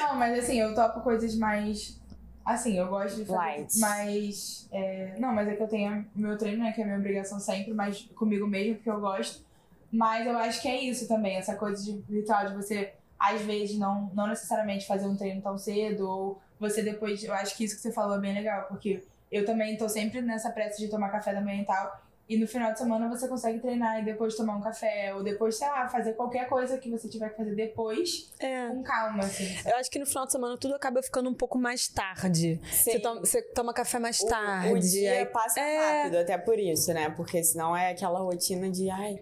Não, 0.00 0.14
mas 0.16 0.38
assim, 0.38 0.60
eu 0.60 0.74
topo 0.74 1.00
coisas 1.02 1.36
mais. 1.36 2.00
Assim, 2.44 2.76
eu 2.76 2.88
gosto 2.88 3.16
de 3.16 3.24
fazer 3.24 3.38
Light. 3.38 3.78
mais. 3.78 4.68
é, 4.72 5.14
Não, 5.18 5.32
mas 5.32 5.48
é 5.48 5.54
que 5.54 5.62
eu 5.62 5.68
tenho 5.68 6.04
meu 6.14 6.36
treino, 6.36 6.64
né? 6.64 6.72
Que 6.72 6.82
é 6.82 6.84
minha 6.84 6.98
obrigação 6.98 7.38
sempre, 7.38 7.72
mas 7.72 8.02
comigo 8.16 8.46
mesmo, 8.46 8.76
porque 8.76 8.90
eu 8.90 9.00
gosto. 9.00 9.44
Mas 9.92 10.26
eu 10.26 10.36
acho 10.38 10.60
que 10.60 10.68
é 10.68 10.80
isso 10.80 11.06
também, 11.06 11.36
essa 11.36 11.54
coisa 11.54 11.84
de 11.84 12.02
ritual 12.12 12.48
de 12.48 12.54
você, 12.54 12.94
às 13.18 13.42
vezes, 13.42 13.78
não, 13.78 14.10
não 14.14 14.26
necessariamente 14.26 14.86
fazer 14.86 15.06
um 15.06 15.16
treino 15.16 15.42
tão 15.42 15.56
cedo, 15.58 16.08
ou 16.08 16.42
você 16.58 16.82
depois. 16.82 17.22
Eu 17.22 17.34
acho 17.34 17.56
que 17.56 17.64
isso 17.64 17.76
que 17.76 17.82
você 17.82 17.92
falou 17.92 18.16
é 18.16 18.20
bem 18.20 18.34
legal, 18.34 18.66
porque 18.68 19.04
eu 19.30 19.44
também 19.44 19.76
tô 19.76 19.88
sempre 19.88 20.20
nessa 20.20 20.50
pressa 20.50 20.78
de 20.78 20.88
tomar 20.88 21.10
café 21.10 21.32
da 21.34 21.40
manhã 21.40 21.62
e 21.62 21.66
tal. 21.66 22.00
E 22.28 22.38
no 22.38 22.46
final 22.46 22.72
de 22.72 22.78
semana 22.78 23.08
você 23.08 23.28
consegue 23.28 23.58
treinar 23.58 24.00
e 24.00 24.04
depois 24.04 24.34
tomar 24.36 24.56
um 24.56 24.60
café, 24.60 25.12
ou 25.14 25.22
depois, 25.22 25.56
sei 25.58 25.68
lá, 25.68 25.86
fazer 25.88 26.14
qualquer 26.14 26.48
coisa 26.48 26.78
que 26.78 26.88
você 26.88 27.06
tiver 27.08 27.28
que 27.30 27.36
fazer 27.36 27.54
depois, 27.54 28.32
É. 28.40 28.68
com 28.68 28.82
calma, 28.82 29.24
assim. 29.24 29.44
Eu 29.68 29.76
acho 29.76 29.90
que 29.90 29.98
no 29.98 30.06
final 30.06 30.24
de 30.24 30.32
semana 30.32 30.56
tudo 30.56 30.74
acaba 30.74 31.02
ficando 31.02 31.28
um 31.28 31.34
pouco 31.34 31.58
mais 31.58 31.88
tarde. 31.88 32.58
Você 32.70 32.92
Sim. 32.92 33.00
toma, 33.00 33.20
você 33.20 33.42
toma 33.42 33.74
café 33.74 33.98
mais 33.98 34.20
O- 34.20 34.26
tarde. 34.28 34.72
O, 34.72 34.78
dia 34.78 35.12
aí- 35.12 35.26
passa 35.26 35.60
É. 35.60 36.02
rápido, 36.02 36.16
até 36.18 36.38
por 36.38 36.58
isso, 36.58 36.94
né? 36.94 37.10
Porque 37.10 37.42
senão 37.42 37.76
é 37.76 37.90
aquela 37.90 38.20
rotina 38.20 38.70
de 38.70 38.88
ai. 38.88 39.20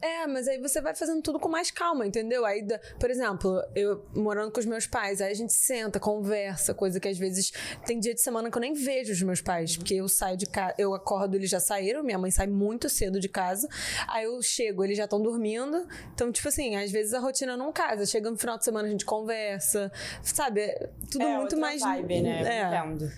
É, 0.00 0.26
mas 0.26 0.46
aí 0.46 0.58
você 0.60 0.80
vai 0.80 0.94
fazendo 0.94 1.22
tudo 1.22 1.40
com 1.40 1.48
mais 1.48 1.70
calma, 1.70 2.06
entendeu? 2.06 2.44
Aí, 2.44 2.66
por 2.98 3.10
exemplo, 3.10 3.62
eu 3.74 4.04
morando 4.14 4.52
com 4.52 4.60
os 4.60 4.66
meus 4.66 4.86
pais, 4.86 5.20
aí 5.20 5.30
a 5.30 5.34
gente 5.34 5.52
senta, 5.52 5.98
conversa, 5.98 6.74
coisa 6.74 7.00
que 7.00 7.08
às 7.08 7.18
vezes 7.18 7.52
tem 7.84 7.98
dia 7.98 8.14
de 8.14 8.20
semana 8.20 8.50
que 8.50 8.56
eu 8.56 8.60
nem 8.60 8.74
vejo 8.74 9.12
os 9.12 9.22
meus 9.22 9.40
pais, 9.40 9.76
porque 9.76 9.94
eu 9.94 10.08
saio 10.08 10.36
de 10.36 10.46
casa, 10.46 10.74
eu 10.78 10.94
acordo, 10.94 11.34
eles 11.34 11.50
já 11.50 11.60
saíram, 11.60 12.02
minha 12.02 12.18
mãe 12.18 12.30
sai 12.30 12.46
muito 12.46 12.88
cedo 12.88 13.18
de 13.18 13.28
casa, 13.28 13.68
aí 14.08 14.24
eu 14.24 14.40
chego, 14.42 14.84
eles 14.84 14.96
já 14.96 15.04
estão 15.04 15.20
dormindo. 15.20 15.86
Então, 16.14 16.30
tipo 16.30 16.48
assim, 16.48 16.76
às 16.76 16.90
vezes 16.90 17.14
a 17.14 17.18
rotina 17.18 17.56
não 17.56 17.72
casa. 17.72 18.06
Chega 18.06 18.30
no 18.30 18.36
final 18.36 18.56
de 18.58 18.64
semana 18.64 18.88
a 18.88 18.90
gente 18.90 19.04
conversa, 19.04 19.90
sabe? 20.22 20.60
É 20.60 20.90
Tudo 21.10 21.24
é 21.24 21.36
muito 21.38 21.56
mais 21.56 21.80
vibe, 21.80 22.22
né? 22.22 22.42
É. 22.42 22.66
Entendo. 22.66 23.10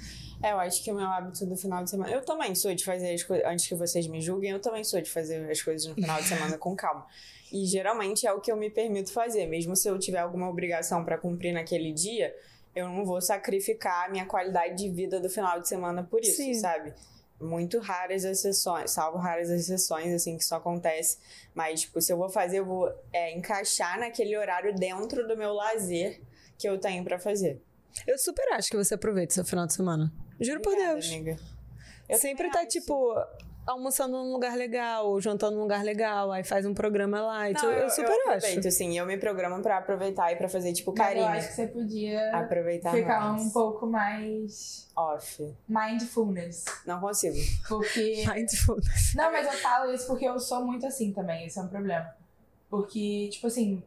É, 0.43 0.53
eu 0.53 0.61
acho 0.61 0.83
que 0.83 0.93
o 0.93 0.95
meu 0.95 1.07
hábito 1.07 1.45
do 1.47 1.57
final 1.57 1.83
de 1.83 1.91
semana. 1.91 2.11
Eu 2.11 2.25
também 2.25 2.55
sou 2.55 2.75
de 2.75 2.85
fazer 2.85 3.13
as 3.13 3.23
coisas. 3.23 3.47
Antes 3.47 3.67
que 3.67 3.75
vocês 3.75 4.07
me 4.07 4.21
julguem, 4.21 4.51
eu 4.53 4.61
também 4.61 4.85
sou 4.85 5.01
de 5.01 5.11
fazer 5.11 5.51
as 5.51 5.61
coisas 5.61 5.87
no 5.87 5.95
final 5.95 6.21
de 6.21 6.29
semana 6.29 6.57
com 6.57 6.77
calma. 6.77 7.07
E 7.53 7.65
geralmente 7.67 8.27
é 8.27 8.33
o 8.33 8.41
que 8.41 8.53
eu 8.53 8.57
me 8.57 8.71
permito 8.71 9.13
fazer. 9.13 9.47
Mesmo 9.47 9.75
se 9.75 9.89
eu 9.89 9.99
tiver 9.99 10.19
alguma 10.19 10.49
obrigação 10.49 11.05
para 11.05 11.19
cumprir 11.19 11.53
naquele 11.53 11.93
dia, 11.93 12.35
eu 12.75 12.89
não 12.89 13.05
vou 13.05 13.21
sacrificar 13.21 14.07
a 14.07 14.09
minha 14.11 14.27
qualidade 14.27 14.77
de 14.77 14.89
vida 14.89 15.19
do 15.19 15.29
final 15.29 15.61
de 15.61 15.69
semana 15.69 16.05
por 16.05 16.21
isso, 16.21 16.37
Sim. 16.37 16.55
sabe? 16.55 16.95
Muito 17.41 17.79
raras 17.79 18.25
exceções, 18.25 18.91
salvo 18.91 19.17
raras 19.17 19.49
exceções, 19.49 20.13
assim, 20.13 20.37
que 20.37 20.43
isso 20.43 20.55
acontece. 20.55 21.19
Mas, 21.55 21.83
tipo, 21.83 22.01
se 22.01 22.13
eu 22.13 22.17
vou 22.17 22.29
fazer, 22.29 22.59
eu 22.59 22.65
vou 22.65 22.93
é, 23.13 23.37
encaixar 23.37 23.99
naquele 23.99 24.37
horário 24.37 24.75
dentro 24.75 25.27
do 25.27 25.37
meu 25.37 25.53
lazer 25.53 26.21
que 26.59 26.69
eu 26.69 26.79
tenho 26.79 27.05
para 27.05 27.19
fazer. 27.19 27.61
Eu 28.07 28.19
super 28.19 28.53
acho 28.55 28.71
que 28.71 28.77
você 28.77 28.95
aproveita 28.95 29.35
seu 29.35 29.45
final 29.45 29.67
de 29.67 29.75
semana. 29.75 30.13
Juro 30.41 30.61
por 30.61 30.73
Obrigada, 30.73 30.95
Deus. 30.95 31.07
amiga. 31.09 31.37
Eu 32.09 32.17
Sempre 32.19 32.51
tá, 32.51 32.61
acho. 32.61 32.69
tipo, 32.69 33.15
almoçando 33.67 34.17
num 34.17 34.33
lugar 34.33 34.57
legal, 34.57 35.07
ou 35.09 35.21
jantando 35.21 35.57
num 35.57 35.63
lugar 35.63 35.85
legal, 35.85 36.33
aí 36.33 36.43
faz 36.43 36.65
um 36.65 36.73
programa 36.73 37.21
lá. 37.21 37.51
Não, 37.51 37.65
eu, 37.71 37.83
eu 37.83 37.91
super 37.91 38.11
acho. 38.13 38.31
aproveito, 38.47 38.71
sim. 38.71 38.97
Eu 38.97 39.05
me 39.05 39.19
programo 39.19 39.61
pra 39.63 39.79
aproveitar 39.79 40.33
e 40.33 40.37
pra 40.37 40.49
fazer, 40.49 40.73
tipo, 40.73 40.91
Mas 40.97 40.99
eu 41.01 41.05
carinho. 41.05 41.27
acho 41.27 41.49
que 41.49 41.55
você 41.55 41.67
podia 41.67 42.37
Aproveitar 42.39 42.93
ficar 42.93 43.21
mais. 43.33 43.43
um 43.43 43.51
pouco 43.51 43.87
mais 43.87 44.89
Off. 44.97 45.55
mindfulness. 45.69 46.65
Não 46.87 46.99
consigo. 47.01 47.37
Porque. 47.69 48.25
Mindfulness. 48.33 49.15
Não, 49.15 49.31
mas 49.31 49.47
eu 49.47 49.53
falo 49.55 49.93
isso 49.93 50.07
porque 50.07 50.25
eu 50.27 50.39
sou 50.39 50.65
muito 50.65 50.87
assim 50.87 51.13
também, 51.13 51.47
esse 51.47 51.59
é 51.59 51.63
um 51.63 51.69
problema. 51.69 52.09
Porque, 52.71 53.29
tipo 53.33 53.47
assim, 53.49 53.83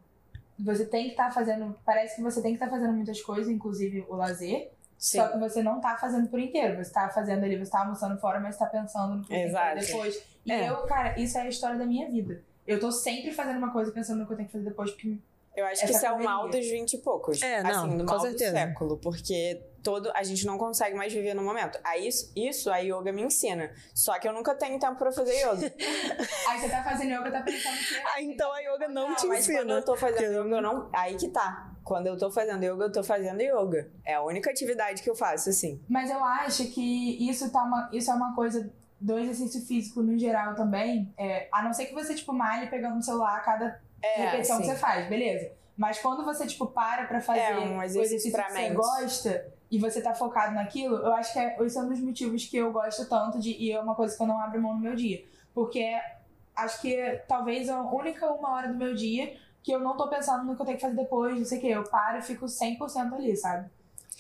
você 0.59 0.85
tem 0.85 1.05
que 1.05 1.11
estar 1.11 1.31
fazendo. 1.31 1.75
Parece 1.85 2.15
que 2.15 2.21
você 2.21 2.41
tem 2.41 2.51
que 2.55 2.63
estar 2.63 2.69
fazendo 2.69 2.93
muitas 2.93 3.21
coisas, 3.21 3.49
inclusive 3.49 4.05
o 4.09 4.15
lazer. 4.15 4.71
Sim. 4.97 5.17
Só 5.17 5.27
que 5.29 5.39
você 5.39 5.63
não 5.63 5.81
tá 5.81 5.97
fazendo 5.97 6.27
por 6.29 6.39
inteiro. 6.39 6.83
Você 6.83 6.91
tá 6.91 7.09
fazendo 7.09 7.43
ali, 7.43 7.57
você 7.57 7.71
tá 7.71 7.79
almoçando 7.79 8.19
fora, 8.19 8.39
mas 8.39 8.57
tá 8.57 8.67
pensando 8.67 9.15
no 9.15 9.21
que 9.23 9.27
você 9.29 9.33
tem 9.33 9.45
que 9.47 9.51
fazer 9.51 9.77
Exato. 9.79 9.91
depois. 9.91 10.23
E 10.45 10.51
É. 10.51 10.69
eu, 10.69 10.77
cara, 10.85 11.19
isso 11.19 11.37
é 11.37 11.41
a 11.41 11.47
história 11.49 11.77
da 11.77 11.85
minha 11.85 12.09
vida. 12.09 12.43
Eu 12.67 12.79
tô 12.79 12.91
sempre 12.91 13.31
fazendo 13.31 13.57
uma 13.57 13.71
coisa 13.71 13.91
pensando 13.91 14.19
no 14.19 14.27
que 14.27 14.33
eu 14.33 14.37
tenho 14.37 14.47
que 14.47 14.53
fazer 14.53 14.65
depois, 14.69 14.91
porque 14.91 15.17
Eu 15.55 15.65
acho 15.65 15.85
que 15.85 15.91
isso 15.91 16.05
é 16.05 16.11
o 16.11 16.23
mal 16.23 16.47
dos 16.49 16.65
20 16.69 16.93
e 16.93 16.97
poucos. 16.99 17.41
É, 17.41 17.61
não, 17.63 17.85
assim, 17.87 17.97
do 17.97 18.05
com 18.05 18.11
mal 18.11 18.19
certeza. 18.21 18.51
do 18.51 18.57
século. 18.57 18.97
Porque 18.97 19.61
todo, 19.83 20.11
a 20.15 20.23
gente 20.23 20.45
não 20.45 20.57
consegue 20.57 20.95
mais 20.95 21.11
viver 21.11 21.33
no 21.33 21.43
momento. 21.43 21.79
Aí 21.83 22.07
isso, 22.07 22.31
isso 22.35 22.71
a 22.71 22.77
yoga 22.77 23.11
me 23.11 23.21
ensina. 23.23 23.71
Só 23.93 24.17
que 24.19 24.27
eu 24.27 24.33
nunca 24.33 24.53
tenho 24.55 24.79
tempo 24.79 24.95
pra 24.97 25.11
fazer 25.11 25.33
yoga. 25.41 25.73
aí 26.49 26.59
você 26.59 26.69
tá 26.69 26.83
fazendo 26.83 27.11
yoga, 27.11 27.31
tá 27.31 27.41
pensando 27.41 27.77
que. 27.77 27.95
Ah, 28.05 28.21
então 28.21 28.51
a 28.51 28.59
yoga 28.59 28.87
não, 28.87 29.15
te 29.15 29.25
Mas 29.27 29.45
quando 29.47 29.57
ensina. 29.59 29.73
eu 29.73 29.85
tô 29.85 29.95
fazendo 29.95 30.33
yoga, 30.45 30.55
eu 30.57 30.61
não. 30.61 30.89
Aí 30.93 31.15
que 31.15 31.29
tá. 31.29 31.71
Quando 31.83 32.07
eu 32.07 32.17
tô 32.17 32.29
fazendo 32.31 32.63
yoga, 32.63 32.85
eu 32.85 32.91
tô 32.91 33.03
fazendo 33.03 33.41
yoga. 33.41 33.89
É 34.05 34.13
a 34.13 34.21
única 34.23 34.49
atividade 34.51 35.01
que 35.01 35.09
eu 35.09 35.15
faço, 35.15 35.49
assim. 35.49 35.81
Mas 35.89 36.09
eu 36.11 36.23
acho 36.23 36.65
que 36.71 37.27
isso, 37.29 37.51
tá 37.51 37.63
uma, 37.63 37.89
isso 37.91 38.11
é 38.11 38.13
uma 38.13 38.35
coisa 38.35 38.71
do 38.99 39.17
exercício 39.17 39.65
físico 39.65 40.03
no 40.03 40.17
geral 40.17 40.53
também. 40.53 41.11
É, 41.17 41.47
a 41.51 41.63
não 41.63 41.73
ser 41.73 41.85
que 41.87 41.93
você, 41.93 42.13
tipo, 42.13 42.31
malhe 42.33 42.67
pegando 42.69 42.99
o 42.99 43.01
celular 43.01 43.37
a 43.37 43.39
cada 43.39 43.81
É, 44.01 44.25
repetição 44.25 44.59
que 44.59 44.67
você 44.67 44.75
faz, 44.75 45.09
beleza. 45.09 45.51
Mas 45.75 45.97
quando 45.97 46.23
você, 46.23 46.45
tipo, 46.45 46.67
para 46.67 47.05
pra 47.07 47.19
fazer 47.19 47.39
É, 47.39 47.57
um 47.59 47.81
exercício 47.81 48.27
exercício 48.27 48.31
que 48.43 48.51
você 48.51 48.61
mente. 48.61 48.75
gosta 48.75 49.51
e 49.71 49.79
você 49.79 50.01
tá 50.01 50.13
focado 50.13 50.53
naquilo, 50.53 50.97
eu 50.97 51.13
acho 51.13 51.31
que 51.31 51.39
é, 51.39 51.57
esse 51.63 51.77
é 51.77 51.81
um 51.81 51.87
dos 51.87 51.99
motivos 52.01 52.45
que 52.45 52.57
eu 52.57 52.71
gosto 52.73 53.07
tanto 53.07 53.39
de. 53.39 53.51
E 53.51 53.71
é 53.71 53.79
uma 53.79 53.95
coisa 53.95 54.15
que 54.15 54.21
eu 54.21 54.27
não 54.27 54.37
abro 54.37 54.61
mão 54.61 54.73
no 54.73 54.81
meu 54.81 54.95
dia. 54.95 55.23
Porque 55.53 55.79
é- 55.79 56.17
acho 56.55 56.81
que 56.81 56.93
é, 56.93 57.15
talvez 57.27 57.69
a 57.69 57.81
única 57.81 58.29
uma 58.31 58.51
hora 58.51 58.67
do 58.67 58.77
meu 58.77 58.93
dia 58.93 59.33
que 59.63 59.71
eu 59.71 59.79
não 59.79 59.95
tô 59.95 60.09
pensando 60.09 60.43
no 60.43 60.55
que 60.55 60.61
eu 60.61 60.65
tenho 60.65 60.77
que 60.77 60.81
fazer 60.81 60.95
depois, 60.95 61.37
não 61.37 61.45
sei 61.45 61.57
o 61.57 61.61
quê. 61.61 61.67
Eu 61.67 61.83
paro 61.85 62.19
e 62.19 62.21
fico 62.21 62.47
100% 62.49 63.13
ali, 63.15 63.35
sabe? 63.37 63.69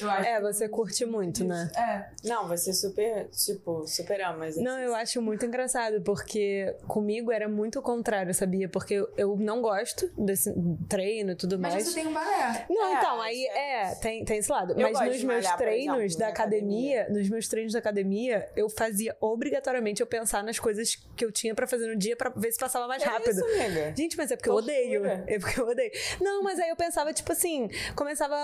Eu 0.01 0.09
acho 0.11 0.27
É, 0.29 0.41
você 0.41 0.69
curte 0.69 1.05
muito, 1.05 1.43
né? 1.43 1.69
É. 1.75 2.27
Não, 2.27 2.47
você 2.47 2.73
super, 2.73 3.27
tipo, 3.29 3.85
super 3.87 4.21
ama 4.21 4.47
exercício. 4.47 4.63
Não, 4.63 4.79
eu 4.79 4.93
acho 4.95 5.21
muito 5.21 5.45
engraçado, 5.45 6.01
porque 6.01 6.75
comigo 6.87 7.31
era 7.31 7.47
muito 7.47 7.79
o 7.79 7.81
contrário, 7.81 8.33
sabia? 8.33 8.67
Porque 8.69 8.95
eu, 8.95 9.09
eu 9.17 9.35
não 9.37 9.61
gosto 9.61 10.09
desse 10.17 10.53
treino 10.89 11.31
e 11.31 11.35
tudo 11.35 11.57
Mas 11.59 11.73
mais. 11.73 11.87
você 11.87 11.93
tem 11.95 12.07
um 12.07 12.13
balé. 12.13 12.65
Não, 12.69 12.85
É, 12.95 12.97
então, 12.97 13.21
aí 13.21 13.41
isso 13.43 13.51
é 13.57 13.71
é, 13.91 13.95
tem, 13.95 14.25
tem 14.25 14.37
esse 14.37 14.51
lado. 14.51 14.73
Eu 14.73 14.81
Mas 14.81 14.91
gosto 14.93 15.05
nos 15.05 15.19
de 15.19 15.25
meus 15.25 15.43
malhar, 15.43 15.57
treinos 15.57 15.97
exemplo, 16.03 16.19
da 16.19 16.25
na 16.25 16.31
academia, 16.31 17.07
nos 17.09 17.29
meus 17.29 17.47
treinos 17.47 17.73
da 17.73 17.79
academia, 17.79 18.49
eu 18.55 18.69
fazia 18.69 19.15
obrigatoriamente 19.19 20.01
eu 20.01 20.07
pensar 20.07 20.43
nas 20.43 20.59
coisas 20.59 20.95
que 21.15 21.23
eu 21.23 21.31
tinha 21.31 21.55
pra 21.55 21.65
fazer 21.67 21.87
no 21.87 21.95
dia 21.97 22.15
pra 22.15 22.29
ver 22.29 22.51
se 22.51 22.59
passava 22.59 22.87
mais 22.87 23.01
Que 23.03 23.09
rápido. 23.09 23.31
Isso, 23.39 23.61
amiga. 23.65 23.93
Gente, 23.95 24.17
mas 24.17 24.31
é 24.31 24.35
porque 24.35 24.49
eu 24.49 24.53
Tortura. 24.55 24.73
odeio. 24.75 25.05
É 25.05 25.39
porque 25.39 25.59
eu 25.59 25.67
odeio. 25.67 25.91
Não, 26.19 26.43
mas 26.43 26.59
aí 26.59 26.69
eu 26.69 26.75
pensava, 26.75 27.13
tipo 27.13 27.31
assim, 27.31 27.69
começava 27.95 28.35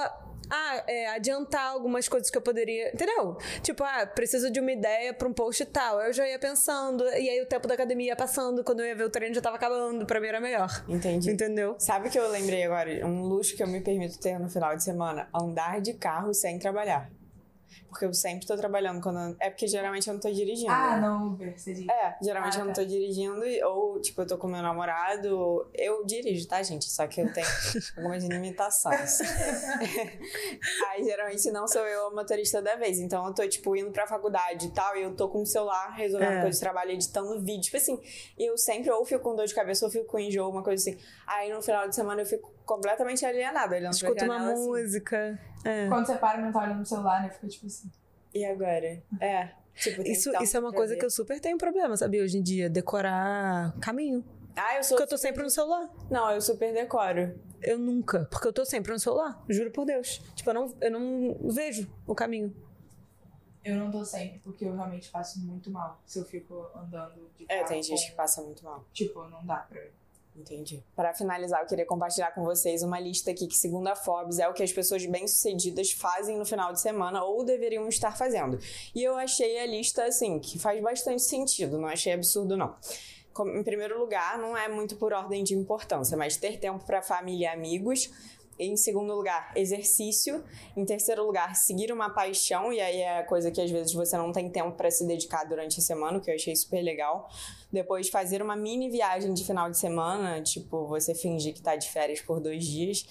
a 0.50 0.84
é, 0.88 1.08
adiantar 1.08 1.72
algumas 1.72 2.08
coisas 2.08 2.30
que 2.30 2.38
eu 2.38 2.42
poderia. 2.42 2.94
Entendeu? 2.94 3.38
Tipo, 3.62 3.84
ah, 3.84 4.06
preciso 4.06 4.52
de 4.52 4.60
uma 4.60 4.72
ideia 4.72 5.14
pra 5.14 5.28
um 5.28 5.34
post 5.34 5.64
e 5.64 5.66
tal. 5.66 6.02
Eu 6.02 6.14
já 6.14 6.28
ia 6.28 6.40
pensando, 6.40 7.04
e 7.04 7.30
aí 7.30 7.42
o 7.42 7.46
tempo 7.46 7.68
da 7.68 7.74
academia 7.74 8.08
ia 8.08 8.16
passando, 8.16 8.64
quando 8.64 8.82
eu 8.82 8.86
ia 8.86 8.96
ver 8.96 9.04
o 9.04 9.10
treino 9.10 9.36
já 9.36 9.42
tava 9.42 9.56
acabando, 9.56 10.06
pra 10.06 10.20
mim 10.20 10.28
era 10.28 10.40
melhor. 10.40 10.84
Entendi. 10.88 11.32
Entendeu? 11.32 11.76
Sabe 11.80 12.08
o 12.08 12.12
que 12.12 12.20
eu 12.20 12.30
lembrei 12.30 12.64
agora? 12.64 13.06
Um 13.06 13.24
luxo 13.24 13.56
que 13.56 13.64
eu 13.64 13.68
me 13.68 13.82
permito 13.82 14.20
ter 14.20 14.40
no 14.40 14.50
final 14.50 14.76
de 14.76 14.84
semana? 14.84 15.28
Andar 15.34 15.82
de 15.82 15.94
carro 15.94 16.34
sem 16.34 16.58
trabalhar. 16.60 17.10
Porque 17.90 18.04
eu 18.06 18.14
sempre 18.14 18.46
tô 18.46 18.56
trabalhando 18.58 19.02
quando. 19.02 19.18
eu- 19.18 19.36
É 19.40 19.50
porque 19.50 19.66
geralmente 19.68 20.08
eu 20.08 20.14
não 20.14 20.20
tô 20.22 20.30
dirigindo. 20.30 20.72
Ah, 20.72 20.96
né? 20.96 21.02
não, 21.02 21.28
Uber, 21.28 21.58
você 21.58 21.74
diz. 21.74 21.88
É, 21.88 22.18
geralmente 22.22 22.58
Ah, 22.58 22.60
eu 22.60 22.66
não 22.66 22.74
tá. 22.74 22.82
tô 22.82 22.88
dirigindo, 22.88 23.46
e- 23.46 23.64
ou, 23.64 24.00
tipo, 24.02 24.22
eu 24.22 24.28
tô 24.28 24.38
com 24.38 24.48
meu 24.48 24.62
namorado. 24.62 25.68
Eu 25.74 26.06
dirijo, 26.06 26.48
tá, 26.48 26.62
gente? 26.62 26.86
Só 26.90 27.08
que 27.08 27.22
eu 27.22 27.32
tenho 27.32 27.48
algumas 27.98 28.24
limitações. 28.24 29.20
Aí, 30.92 31.04
geralmente, 31.04 31.50
não 31.52 31.68
sou 31.68 31.82
eu 31.86 32.08
a 32.08 32.12
motorista 32.12 32.62
da 32.62 32.76
vez. 32.76 33.00
Então, 33.00 33.26
eu 33.28 33.34
tô, 33.34 33.48
tipo, 33.48 33.76
indo 33.76 33.92
pra 33.92 34.08
faculdade 34.08 34.68
e 34.68 34.72
tal, 34.72 34.96
e 34.96 35.04
eu 35.04 35.16
tô 35.16 35.30
com 35.30 35.42
o 35.42 35.46
celular 35.46 35.90
resolvendo 35.96 36.32
É. 36.34 36.42
coisas 36.42 36.56
de 36.56 36.62
trabalho, 36.62 36.92
editando 36.92 37.40
vídeo. 37.42 37.62
Tipo 37.64 37.78
assim, 37.78 38.00
eu 38.38 38.58
sempre 38.58 38.92
ou 38.92 39.06
fico 39.06 39.22
com 39.24 39.36
dor 39.36 39.46
de 39.46 39.54
cabeça 39.56 39.86
ou 39.86 39.92
fico 39.92 40.06
com 40.06 40.20
enjoo, 40.20 40.50
uma 40.50 40.64
coisa 40.64 40.90
assim. 40.90 41.00
Aí, 41.26 41.52
no 41.52 41.62
final 41.62 41.88
de 41.88 41.96
semana, 41.96 42.22
eu 42.22 42.26
fico 42.26 42.52
completamente 42.68 43.26
alienada, 43.26 43.76
olhando 43.76 43.98
pra 43.98 44.10
Escuta 44.10 44.26
uma 44.26 44.34
janela, 44.36 44.54
assim. 44.54 44.68
música. 44.68 45.40
É. 45.66 45.88
Quando 45.88 46.06
você 46.06 46.16
para 46.18 46.40
e 46.40 46.44
não 46.44 46.52
tá 46.52 46.60
olhando 46.64 46.80
no 46.80 46.86
celular, 46.86 47.24
né? 47.24 47.30
Fica 47.30 47.48
tipo 47.48 47.66
assim. 47.66 47.90
E 48.34 48.46
agora? 48.46 49.02
É. 49.20 49.50
Tipo, 49.74 50.02
Isso, 50.04 50.32
isso 50.42 50.58
é 50.58 50.60
uma 50.60 50.72
coisa 50.74 50.94
ver. 50.94 51.00
que 51.00 51.06
eu 51.06 51.10
super 51.10 51.40
tenho 51.40 51.58
problema, 51.58 51.96
sabia? 51.98 52.24
Hoje 52.24 52.38
em 52.38 52.42
dia, 52.44 52.70
decorar 52.70 53.74
caminho. 53.80 54.24
Ah, 54.56 54.76
eu 54.76 54.84
sou. 54.84 54.98
Porque 54.98 55.04
eu 55.04 55.08
tô 55.08 55.18
sempre 55.18 55.44
no 55.44 55.50
celular. 55.50 55.88
Não, 56.10 56.32
eu 56.32 56.42
super 56.42 56.74
decoro. 56.74 57.40
Eu 57.62 57.78
nunca, 57.78 58.26
porque 58.30 58.48
eu 58.48 58.54
tô 58.54 58.66
sempre 58.66 58.92
no 58.92 59.00
celular, 59.00 59.44
juro 59.50 59.72
por 59.72 59.86
Deus. 59.86 60.20
Tipo, 60.36 60.50
eu 60.50 60.54
não, 60.54 60.76
eu 60.82 60.92
não 60.92 61.38
vejo 61.50 61.88
o 62.08 62.14
caminho. 62.16 62.56
Eu 63.64 63.76
não 63.76 63.92
tô 63.92 64.04
sempre, 64.06 64.40
porque 64.40 64.64
eu 64.66 64.74
realmente 64.76 65.10
faço 65.10 65.40
muito 65.42 65.70
mal 65.70 66.00
se 66.06 66.20
eu 66.20 66.26
fico 66.26 66.70
andando 66.76 67.30
de 67.38 67.46
É, 67.50 67.58
carro 67.58 67.68
tem 67.68 67.84
gente 67.84 68.10
que 68.10 68.16
passa 68.16 68.42
muito 68.42 68.64
mal. 68.64 68.86
Tipo, 68.94 69.28
não 69.28 69.46
dá 69.46 69.58
pra. 69.58 69.82
Entendi. 70.38 70.84
Para 70.96 71.16
finalizar, 71.16 71.62
eu 71.62 71.66
queria 71.66 71.86
compartilhar 71.86 72.32
com 72.32 72.44
vocês 72.44 72.84
uma 72.84 73.00
lista 73.00 73.32
aqui 73.32 73.48
que, 73.48 73.56
segundo 73.56 73.88
a 73.88 73.96
Forbes, 73.96 74.38
é 74.38 74.48
o 74.48 74.54
que 74.54 74.62
as 74.62 74.72
pessoas 74.72 75.04
bem-sucedidas 75.04 75.92
fazem 75.92 76.38
no 76.38 76.46
final 76.46 76.72
de 76.72 76.80
semana 76.80 77.24
ou 77.24 77.44
deveriam 77.44 77.88
estar 77.88 78.16
fazendo. 78.16 78.60
E 78.94 79.04
eu 79.04 79.18
achei 79.18 79.58
a 79.58 79.66
lista, 79.66 80.06
assim, 80.06 80.40
que 80.40 80.60
faz 80.60 80.80
bastante 80.80 81.24
sentido, 81.24 81.80
não 81.80 81.88
achei 81.88 82.14
absurdo, 82.14 82.56
não. 82.56 82.76
Em 83.56 83.64
primeiro 83.64 84.00
lugar, 84.00 84.38
não 84.38 84.56
é 84.56 84.68
muito 84.68 84.96
por 84.96 85.12
ordem 85.12 85.44
de 85.44 85.56
importância, 85.56 86.16
mas 86.16 86.38
ter 86.38 86.60
tempo 86.60 86.86
para 86.86 87.02
família 87.02 87.46
e 87.46 87.48
amigos. 87.48 88.10
Em 88.60 88.76
segundo 88.76 89.14
lugar, 89.14 89.52
exercício. 89.56 90.44
Em 90.76 90.86
terceiro 90.86 91.26
lugar, 91.26 91.56
seguir 91.56 91.92
uma 91.92 92.12
paixão, 92.12 92.72
e 92.72 92.80
aí 92.80 93.02
é 93.02 93.24
coisa 93.24 93.52
que 93.52 93.62
às 93.62 93.72
vezes 93.72 93.94
você 93.94 94.16
não 94.18 94.32
tem 94.32 94.52
tempo 94.52 94.76
para 94.78 94.90
se 94.92 95.06
dedicar 95.06 95.44
durante 95.46 95.80
a 95.80 95.84
semana, 95.84 96.20
que 96.20 96.30
eu 96.30 96.36
achei 96.36 96.56
super 96.56 96.82
legal. 96.82 97.28
Depois, 97.72 98.10
fazer 98.10 98.42
uma 98.42 98.56
mini 98.56 98.90
viagem 98.90 99.34
de 99.34 99.44
final 99.44 99.70
de 99.70 99.78
semana, 99.78 100.42
tipo, 100.42 100.88
você 100.88 101.14
fingir 101.14 101.54
que 101.54 101.62
tá 101.62 101.76
de 101.76 101.90
férias 101.90 102.22
por 102.22 102.40
dois 102.40 102.66
dias. 102.66 103.06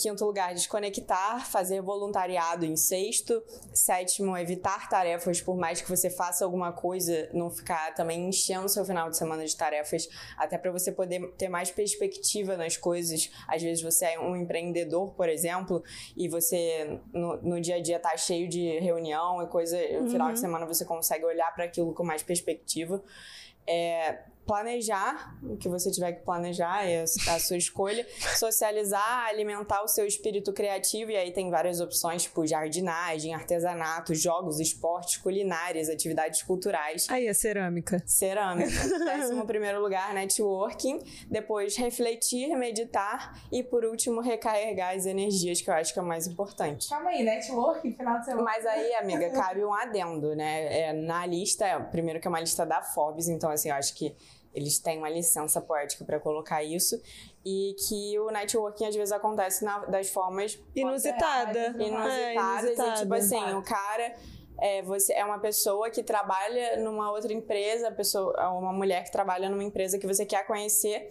Quinto 0.00 0.24
lugar, 0.24 0.54
desconectar, 0.54 1.44
fazer 1.44 1.82
voluntariado 1.82 2.64
em 2.64 2.76
sexto. 2.76 3.42
Sétimo, 3.74 4.36
evitar 4.36 4.88
tarefas, 4.88 5.40
por 5.40 5.56
mais 5.56 5.80
que 5.80 5.88
você 5.88 6.08
faça 6.08 6.44
alguma 6.44 6.72
coisa, 6.72 7.28
não 7.32 7.50
ficar 7.50 7.92
também 7.94 8.28
enchendo 8.28 8.68
seu 8.68 8.84
final 8.84 9.10
de 9.10 9.16
semana 9.16 9.44
de 9.44 9.56
tarefas, 9.56 10.08
até 10.36 10.56
para 10.56 10.70
você 10.70 10.92
poder 10.92 11.32
ter 11.32 11.48
mais 11.48 11.72
perspectiva 11.72 12.56
nas 12.56 12.76
coisas. 12.76 13.32
Às 13.48 13.60
vezes 13.60 13.82
você 13.82 14.04
é 14.04 14.20
um 14.20 14.36
empreendedor, 14.36 15.12
por 15.14 15.28
exemplo, 15.28 15.82
e 16.16 16.28
você 16.28 17.00
no, 17.12 17.42
no 17.42 17.60
dia 17.60 17.76
a 17.76 17.82
dia 17.82 17.98
tá 17.98 18.16
cheio 18.16 18.48
de 18.48 18.78
reunião 18.78 19.42
e 19.42 19.48
coisa, 19.48 19.76
no 20.00 20.08
final 20.08 20.32
de 20.32 20.38
semana 20.38 20.66
você 20.66 20.84
consegue 20.84 21.24
olhar 21.24 21.52
para 21.52 21.64
aquilo 21.64 21.92
com 21.92 22.04
mais 22.04 22.22
perspectiva. 22.22 23.02
É, 23.68 24.24
planejar 24.48 25.36
o 25.42 25.58
que 25.58 25.68
você 25.68 25.90
tiver 25.90 26.12
que 26.12 26.24
planejar, 26.24 26.84
é 26.84 27.02
a 27.02 27.38
sua 27.38 27.58
escolha. 27.58 28.06
Socializar, 28.36 29.26
alimentar 29.26 29.82
o 29.82 29.88
seu 29.88 30.06
espírito 30.06 30.54
criativo, 30.54 31.10
e 31.10 31.16
aí 31.16 31.30
tem 31.32 31.50
várias 31.50 31.80
opções, 31.80 32.22
tipo 32.22 32.46
jardinagem, 32.46 33.34
artesanato, 33.34 34.14
jogos, 34.14 34.58
esportes, 34.58 35.18
culinárias, 35.18 35.90
atividades 35.90 36.42
culturais. 36.42 37.06
Aí, 37.10 37.28
a 37.28 37.34
cerâmica. 37.34 38.02
Cerâmica. 38.06 38.70
Décimo 39.04 39.46
primeiro 39.46 39.82
lugar, 39.82 40.14
networking. 40.14 41.02
Depois, 41.30 41.76
refletir, 41.76 42.56
meditar. 42.56 43.38
E 43.52 43.62
por 43.62 43.84
último, 43.84 44.22
recarregar 44.22 44.96
as 44.96 45.04
energias, 45.04 45.60
que 45.60 45.68
eu 45.68 45.74
acho 45.74 45.92
que 45.92 45.98
é 45.98 46.02
o 46.02 46.06
mais 46.06 46.26
importante. 46.26 46.88
Calma 46.88 47.10
aí, 47.10 47.22
networking, 47.22 47.92
final 47.92 48.18
de 48.18 48.24
semana. 48.24 48.42
Mas 48.42 48.64
aí, 48.64 48.94
amiga, 48.94 49.28
cabe 49.36 49.62
um 49.62 49.74
adendo, 49.74 50.34
né? 50.34 50.88
É, 50.88 50.92
na 50.94 51.26
lista, 51.26 51.78
primeiro 51.90 52.18
que 52.18 52.26
é 52.26 52.30
uma 52.30 52.40
lista 52.40 52.64
da 52.64 52.82
Forbes, 52.82 53.28
então 53.28 53.50
assim, 53.50 53.68
eu 53.68 53.74
acho 53.74 53.94
que 53.94 54.16
eles 54.58 54.78
têm 54.78 54.98
uma 54.98 55.08
licença 55.08 55.60
poética 55.60 56.04
para 56.04 56.18
colocar 56.20 56.62
isso 56.62 57.00
e 57.44 57.74
que 57.86 58.18
o 58.18 58.30
networking 58.30 58.86
às 58.86 58.94
vezes 58.94 59.12
acontece 59.12 59.64
na, 59.64 59.78
das 59.86 60.10
formas 60.10 60.58
inusitada, 60.74 61.68
inusitadas, 61.78 61.80
é, 61.80 62.34
inusitadas 62.34 62.78
e 62.78 63.02
tipo 63.02 63.14
assim, 63.14 63.54
o 63.54 63.62
cara 63.62 64.14
é, 64.60 64.82
você 64.82 65.12
é 65.12 65.24
uma 65.24 65.38
pessoa 65.38 65.88
que 65.88 66.02
trabalha 66.02 66.76
numa 66.78 67.10
outra 67.12 67.32
empresa, 67.32 67.90
pessoa, 67.92 68.34
uma 68.50 68.72
mulher 68.72 69.04
que 69.04 69.12
trabalha 69.12 69.48
numa 69.48 69.62
empresa 69.62 69.98
que 69.98 70.06
você 70.06 70.26
quer 70.26 70.46
conhecer 70.46 71.10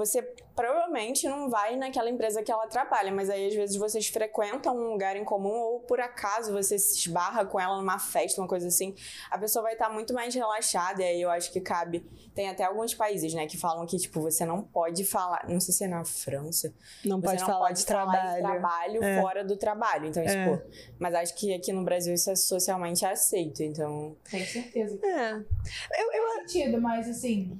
você 0.00 0.22
provavelmente 0.56 1.28
não 1.28 1.50
vai 1.50 1.76
naquela 1.76 2.08
empresa 2.08 2.42
que 2.42 2.50
ela 2.50 2.66
trabalha, 2.66 3.12
mas 3.12 3.28
aí 3.28 3.48
às 3.48 3.54
vezes 3.54 3.76
vocês 3.76 4.08
frequentam 4.08 4.74
um 4.74 4.92
lugar 4.92 5.14
em 5.14 5.24
comum 5.24 5.50
ou 5.50 5.80
por 5.80 6.00
acaso 6.00 6.52
você 6.52 6.78
se 6.78 6.98
esbarra 6.98 7.44
com 7.44 7.60
ela 7.60 7.76
numa 7.76 7.98
festa, 7.98 8.40
uma 8.40 8.48
coisa 8.48 8.68
assim, 8.68 8.94
a 9.30 9.36
pessoa 9.36 9.62
vai 9.62 9.74
estar 9.74 9.90
muito 9.90 10.14
mais 10.14 10.34
relaxada 10.34 11.02
e 11.02 11.04
aí 11.04 11.20
eu 11.20 11.30
acho 11.30 11.52
que 11.52 11.60
cabe. 11.60 12.00
Tem 12.34 12.48
até 12.48 12.64
alguns 12.64 12.94
países, 12.94 13.34
né, 13.34 13.46
que 13.46 13.58
falam 13.58 13.84
que 13.86 13.98
tipo 13.98 14.22
você 14.22 14.46
não 14.46 14.62
pode 14.62 15.04
falar, 15.04 15.44
não 15.46 15.60
sei 15.60 15.74
se 15.74 15.84
é 15.84 15.88
na 15.88 16.02
França, 16.02 16.72
não 17.04 17.20
pode 17.20 17.40
não 17.40 17.46
falar, 17.46 17.66
pode 17.66 17.80
de, 17.80 17.86
falar 17.86 18.12
trabalho. 18.12 18.34
de 18.34 18.40
trabalho 18.40 19.04
é. 19.04 19.20
fora 19.20 19.44
do 19.44 19.56
trabalho. 19.56 20.06
Então, 20.06 20.22
é. 20.22 20.26
tipo, 20.26 20.62
mas 20.98 21.14
acho 21.14 21.34
que 21.34 21.52
aqui 21.52 21.74
no 21.74 21.84
Brasil 21.84 22.14
isso 22.14 22.30
é 22.30 22.36
socialmente 22.36 23.04
aceito, 23.04 23.62
então. 23.62 24.16
Tenho 24.30 24.46
certeza. 24.46 24.98
É. 25.04 25.32
Eu, 25.32 26.12
eu... 26.12 26.28
Faz 26.30 26.50
sentido, 26.52 26.80
mas 26.80 27.08
assim 27.08 27.58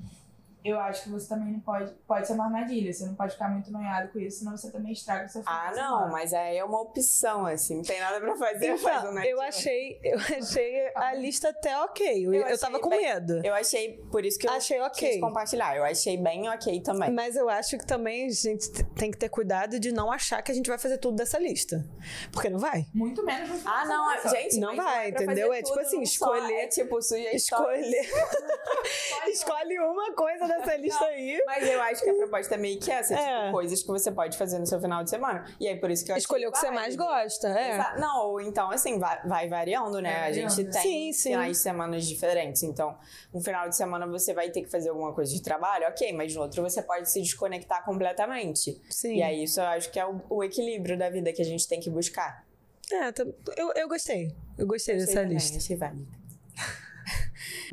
eu 0.65 0.79
acho 0.79 1.05
que 1.05 1.11
você 1.11 1.29
também 1.29 1.53
não 1.53 1.61
pode. 1.61 1.93
Pode 2.07 2.27
ser 2.27 2.35
uma 2.35 2.45
armadilha, 2.45 2.93
você 2.93 3.07
não 3.07 3.15
pode 3.15 3.33
ficar 3.33 3.49
muito 3.49 3.71
noiado 3.71 4.13
com 4.13 4.19
isso, 4.19 4.41
senão 4.41 4.57
você 4.57 4.71
também 4.71 4.93
estraga 4.93 5.27
o 5.27 5.29
seu 5.29 5.43
Ah, 5.47 5.73
não, 5.75 6.11
mas 6.11 6.33
aí 6.33 6.57
é 6.57 6.65
uma 6.65 6.81
opção, 6.81 7.47
assim, 7.47 7.77
não 7.77 7.83
tem 7.83 7.99
nada 7.99 8.21
pra 8.21 8.37
fazer. 8.37 8.67
Então, 8.67 8.79
faz 8.79 9.05
um 9.05 9.19
eu 9.21 9.41
achei, 9.41 10.01
eu 10.03 10.19
achei 10.19 10.93
a 10.95 11.15
lista 11.15 11.49
até 11.49 11.79
ok. 11.81 12.27
Eu, 12.27 12.35
eu, 12.35 12.47
eu 12.47 12.59
tava 12.59 12.79
com 12.79 12.91
bem, 12.91 13.03
medo. 13.03 13.41
Eu 13.45 13.55
achei, 13.55 13.99
por 14.11 14.25
isso 14.25 14.39
que 14.39 14.47
eu 14.47 14.53
achei 14.53 14.81
ok. 14.81 15.11
quis 15.11 15.21
compartilhar. 15.21 15.77
Eu 15.77 15.85
achei 15.85 16.17
bem 16.17 16.49
ok 16.49 16.81
também. 16.83 17.11
Mas 17.11 17.37
eu 17.37 17.49
acho 17.49 17.79
que 17.79 17.87
também 17.87 18.27
a 18.27 18.31
gente 18.31 18.71
tem 18.95 19.11
que 19.11 19.19
ter 19.19 19.29
cuidado 19.29 19.81
de 19.81 19.93
não 19.93 20.13
achar 20.13 20.43
que 20.43 20.53
a 20.53 20.55
gente 20.55 20.69
vai 20.69 20.79
fazer 20.79 20.99
tudo 20.99 21.17
dessa 21.17 21.39
lista. 21.39 21.85
Porque 22.33 22.49
não 22.49 22.59
vai. 22.59 22.87
Muito 22.93 23.25
menos 23.25 23.49
no 23.49 23.69
Ah, 23.69 23.85
não, 23.87 24.11
é, 24.13 24.29
gente. 24.29 24.59
Não 24.59 24.77
vai, 24.77 25.09
entendeu? 25.09 25.53
É 25.53 25.63
tipo 25.63 25.79
assim, 25.81 26.03
escolher. 26.03 26.65
É 26.65 26.67
tipo 26.67 27.01
sugestões. 27.01 27.87
Escolher. 27.87 28.11
Escolhe 29.29 29.79
uma 29.79 30.13
coisa 30.13 30.47
dessa 30.59 30.77
lista 30.77 31.05
aí. 31.05 31.43
Mas 31.47 31.69
eu 31.69 31.81
acho 31.83 32.03
que 32.03 32.11
a 32.11 32.15
proposta 32.15 32.55
é 32.55 32.59
meio 32.59 32.79
que 32.79 32.91
essa, 32.91 33.15
é. 33.15 33.41
tipo, 33.41 33.53
coisas 33.53 33.83
que 33.83 33.89
você 33.89 34.11
pode 34.11 34.37
fazer 34.37 34.59
no 34.59 34.67
seu 34.67 34.81
final 34.81 35.03
de 35.03 35.11
semana. 35.11 35.45
E 35.59 35.69
aí, 35.69 35.79
por 35.79 35.91
isso 35.91 36.05
que 36.05 36.13
eu 36.13 36.17
Escolher 36.17 36.49
o 36.49 36.53
que 36.53 36.59
você 36.59 36.71
mais 36.71 36.97
gosta, 36.97 37.49
é. 37.49 37.99
Não, 37.99 38.27
ou 38.29 38.41
então, 38.41 38.71
assim, 38.71 38.99
vai, 38.99 39.21
vai 39.27 39.49
variando, 39.49 40.01
né? 40.01 40.25
a 40.25 40.33
gente 40.33 40.65
tem 40.65 40.83
sim, 40.83 41.13
sim. 41.13 41.31
finais 41.31 41.57
de 41.57 41.63
semanas 41.63 42.07
diferentes. 42.07 42.63
Então, 42.63 42.97
um 43.33 43.41
final 43.41 43.69
de 43.69 43.77
semana 43.77 44.07
você 44.07 44.35
vai 44.35 44.51
ter 44.51 44.63
que 44.63 44.71
fazer 44.71 44.91
alguma 44.91 45.13
coisa 45.13 45.33
de 45.33 45.43
trabalho, 45.43 45.87
ok, 45.89 46.13
mas 46.13 46.35
no 46.35 46.43
outro 46.43 46.63
você 46.63 46.83
pode 46.83 47.11
se 47.11 47.21
desconectar 47.21 47.85
completamente. 47.85 48.81
Sim. 48.91 49.17
E 49.17 49.23
aí, 49.23 49.45
isso 49.45 49.61
eu 49.61 49.67
acho 49.67 49.91
que 49.91 49.99
é 49.99 50.07
o, 50.07 50.21
o 50.29 50.45
equilíbrio 50.45 50.99
da 50.99 51.09
vida 51.09 51.33
que 51.33 51.43
a 51.43 51.45
gente 51.45 51.67
tem 51.69 51.81
que 51.81 51.91
buscar. 51.91 52.45
É, 52.93 53.09
eu, 53.57 53.73
eu 53.75 53.89
gostei. 53.89 54.35
Eu 54.59 54.67
gostei, 54.67 54.67
gostei 54.67 54.97
dessa 54.97 55.15
também, 55.15 55.35
lista. 55.35 55.59
Achei 55.59 55.77
válido. 55.77 56.20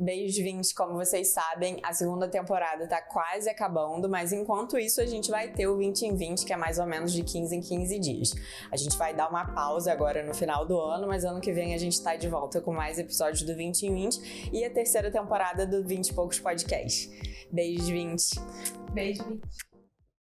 Beijos 0.00 0.36
20, 0.36 0.74
como 0.74 0.94
vocês 0.94 1.32
sabem, 1.32 1.80
a 1.82 1.92
segunda 1.92 2.28
temporada 2.28 2.86
tá 2.86 3.02
quase 3.02 3.50
acabando, 3.50 4.08
mas 4.08 4.32
enquanto 4.32 4.78
isso 4.78 5.00
a 5.00 5.06
gente 5.06 5.30
vai 5.30 5.52
ter 5.52 5.66
o 5.66 5.76
20 5.76 6.02
em 6.02 6.16
20, 6.16 6.44
que 6.44 6.52
é 6.52 6.56
mais 6.56 6.78
ou 6.78 6.86
menos 6.86 7.12
de 7.12 7.22
15 7.24 7.56
em 7.56 7.60
15 7.60 7.98
dias. 7.98 8.34
A 8.70 8.76
gente 8.76 8.96
vai 8.96 9.12
dar 9.12 9.28
uma 9.28 9.44
pausa 9.52 9.92
agora 9.92 10.24
no 10.24 10.34
final 10.34 10.64
do 10.64 10.78
ano, 10.78 11.08
mas 11.08 11.24
ano 11.24 11.40
que 11.40 11.52
vem 11.52 11.74
a 11.74 11.78
gente 11.78 12.00
tá 12.00 12.14
de 12.14 12.28
volta 12.28 12.60
com 12.60 12.72
mais 12.72 12.98
episódios 12.98 13.42
do 13.42 13.56
20 13.56 13.82
em 13.86 13.94
20 13.94 14.50
e 14.52 14.64
a 14.64 14.70
terceira 14.70 15.10
temporada 15.10 15.66
do 15.66 15.84
20 15.84 16.08
e 16.08 16.14
poucos 16.14 16.38
podcast. 16.38 17.10
Beijos 17.50 17.88
20. 17.88 18.22
Beijo 18.92 19.24
20. 19.24 19.67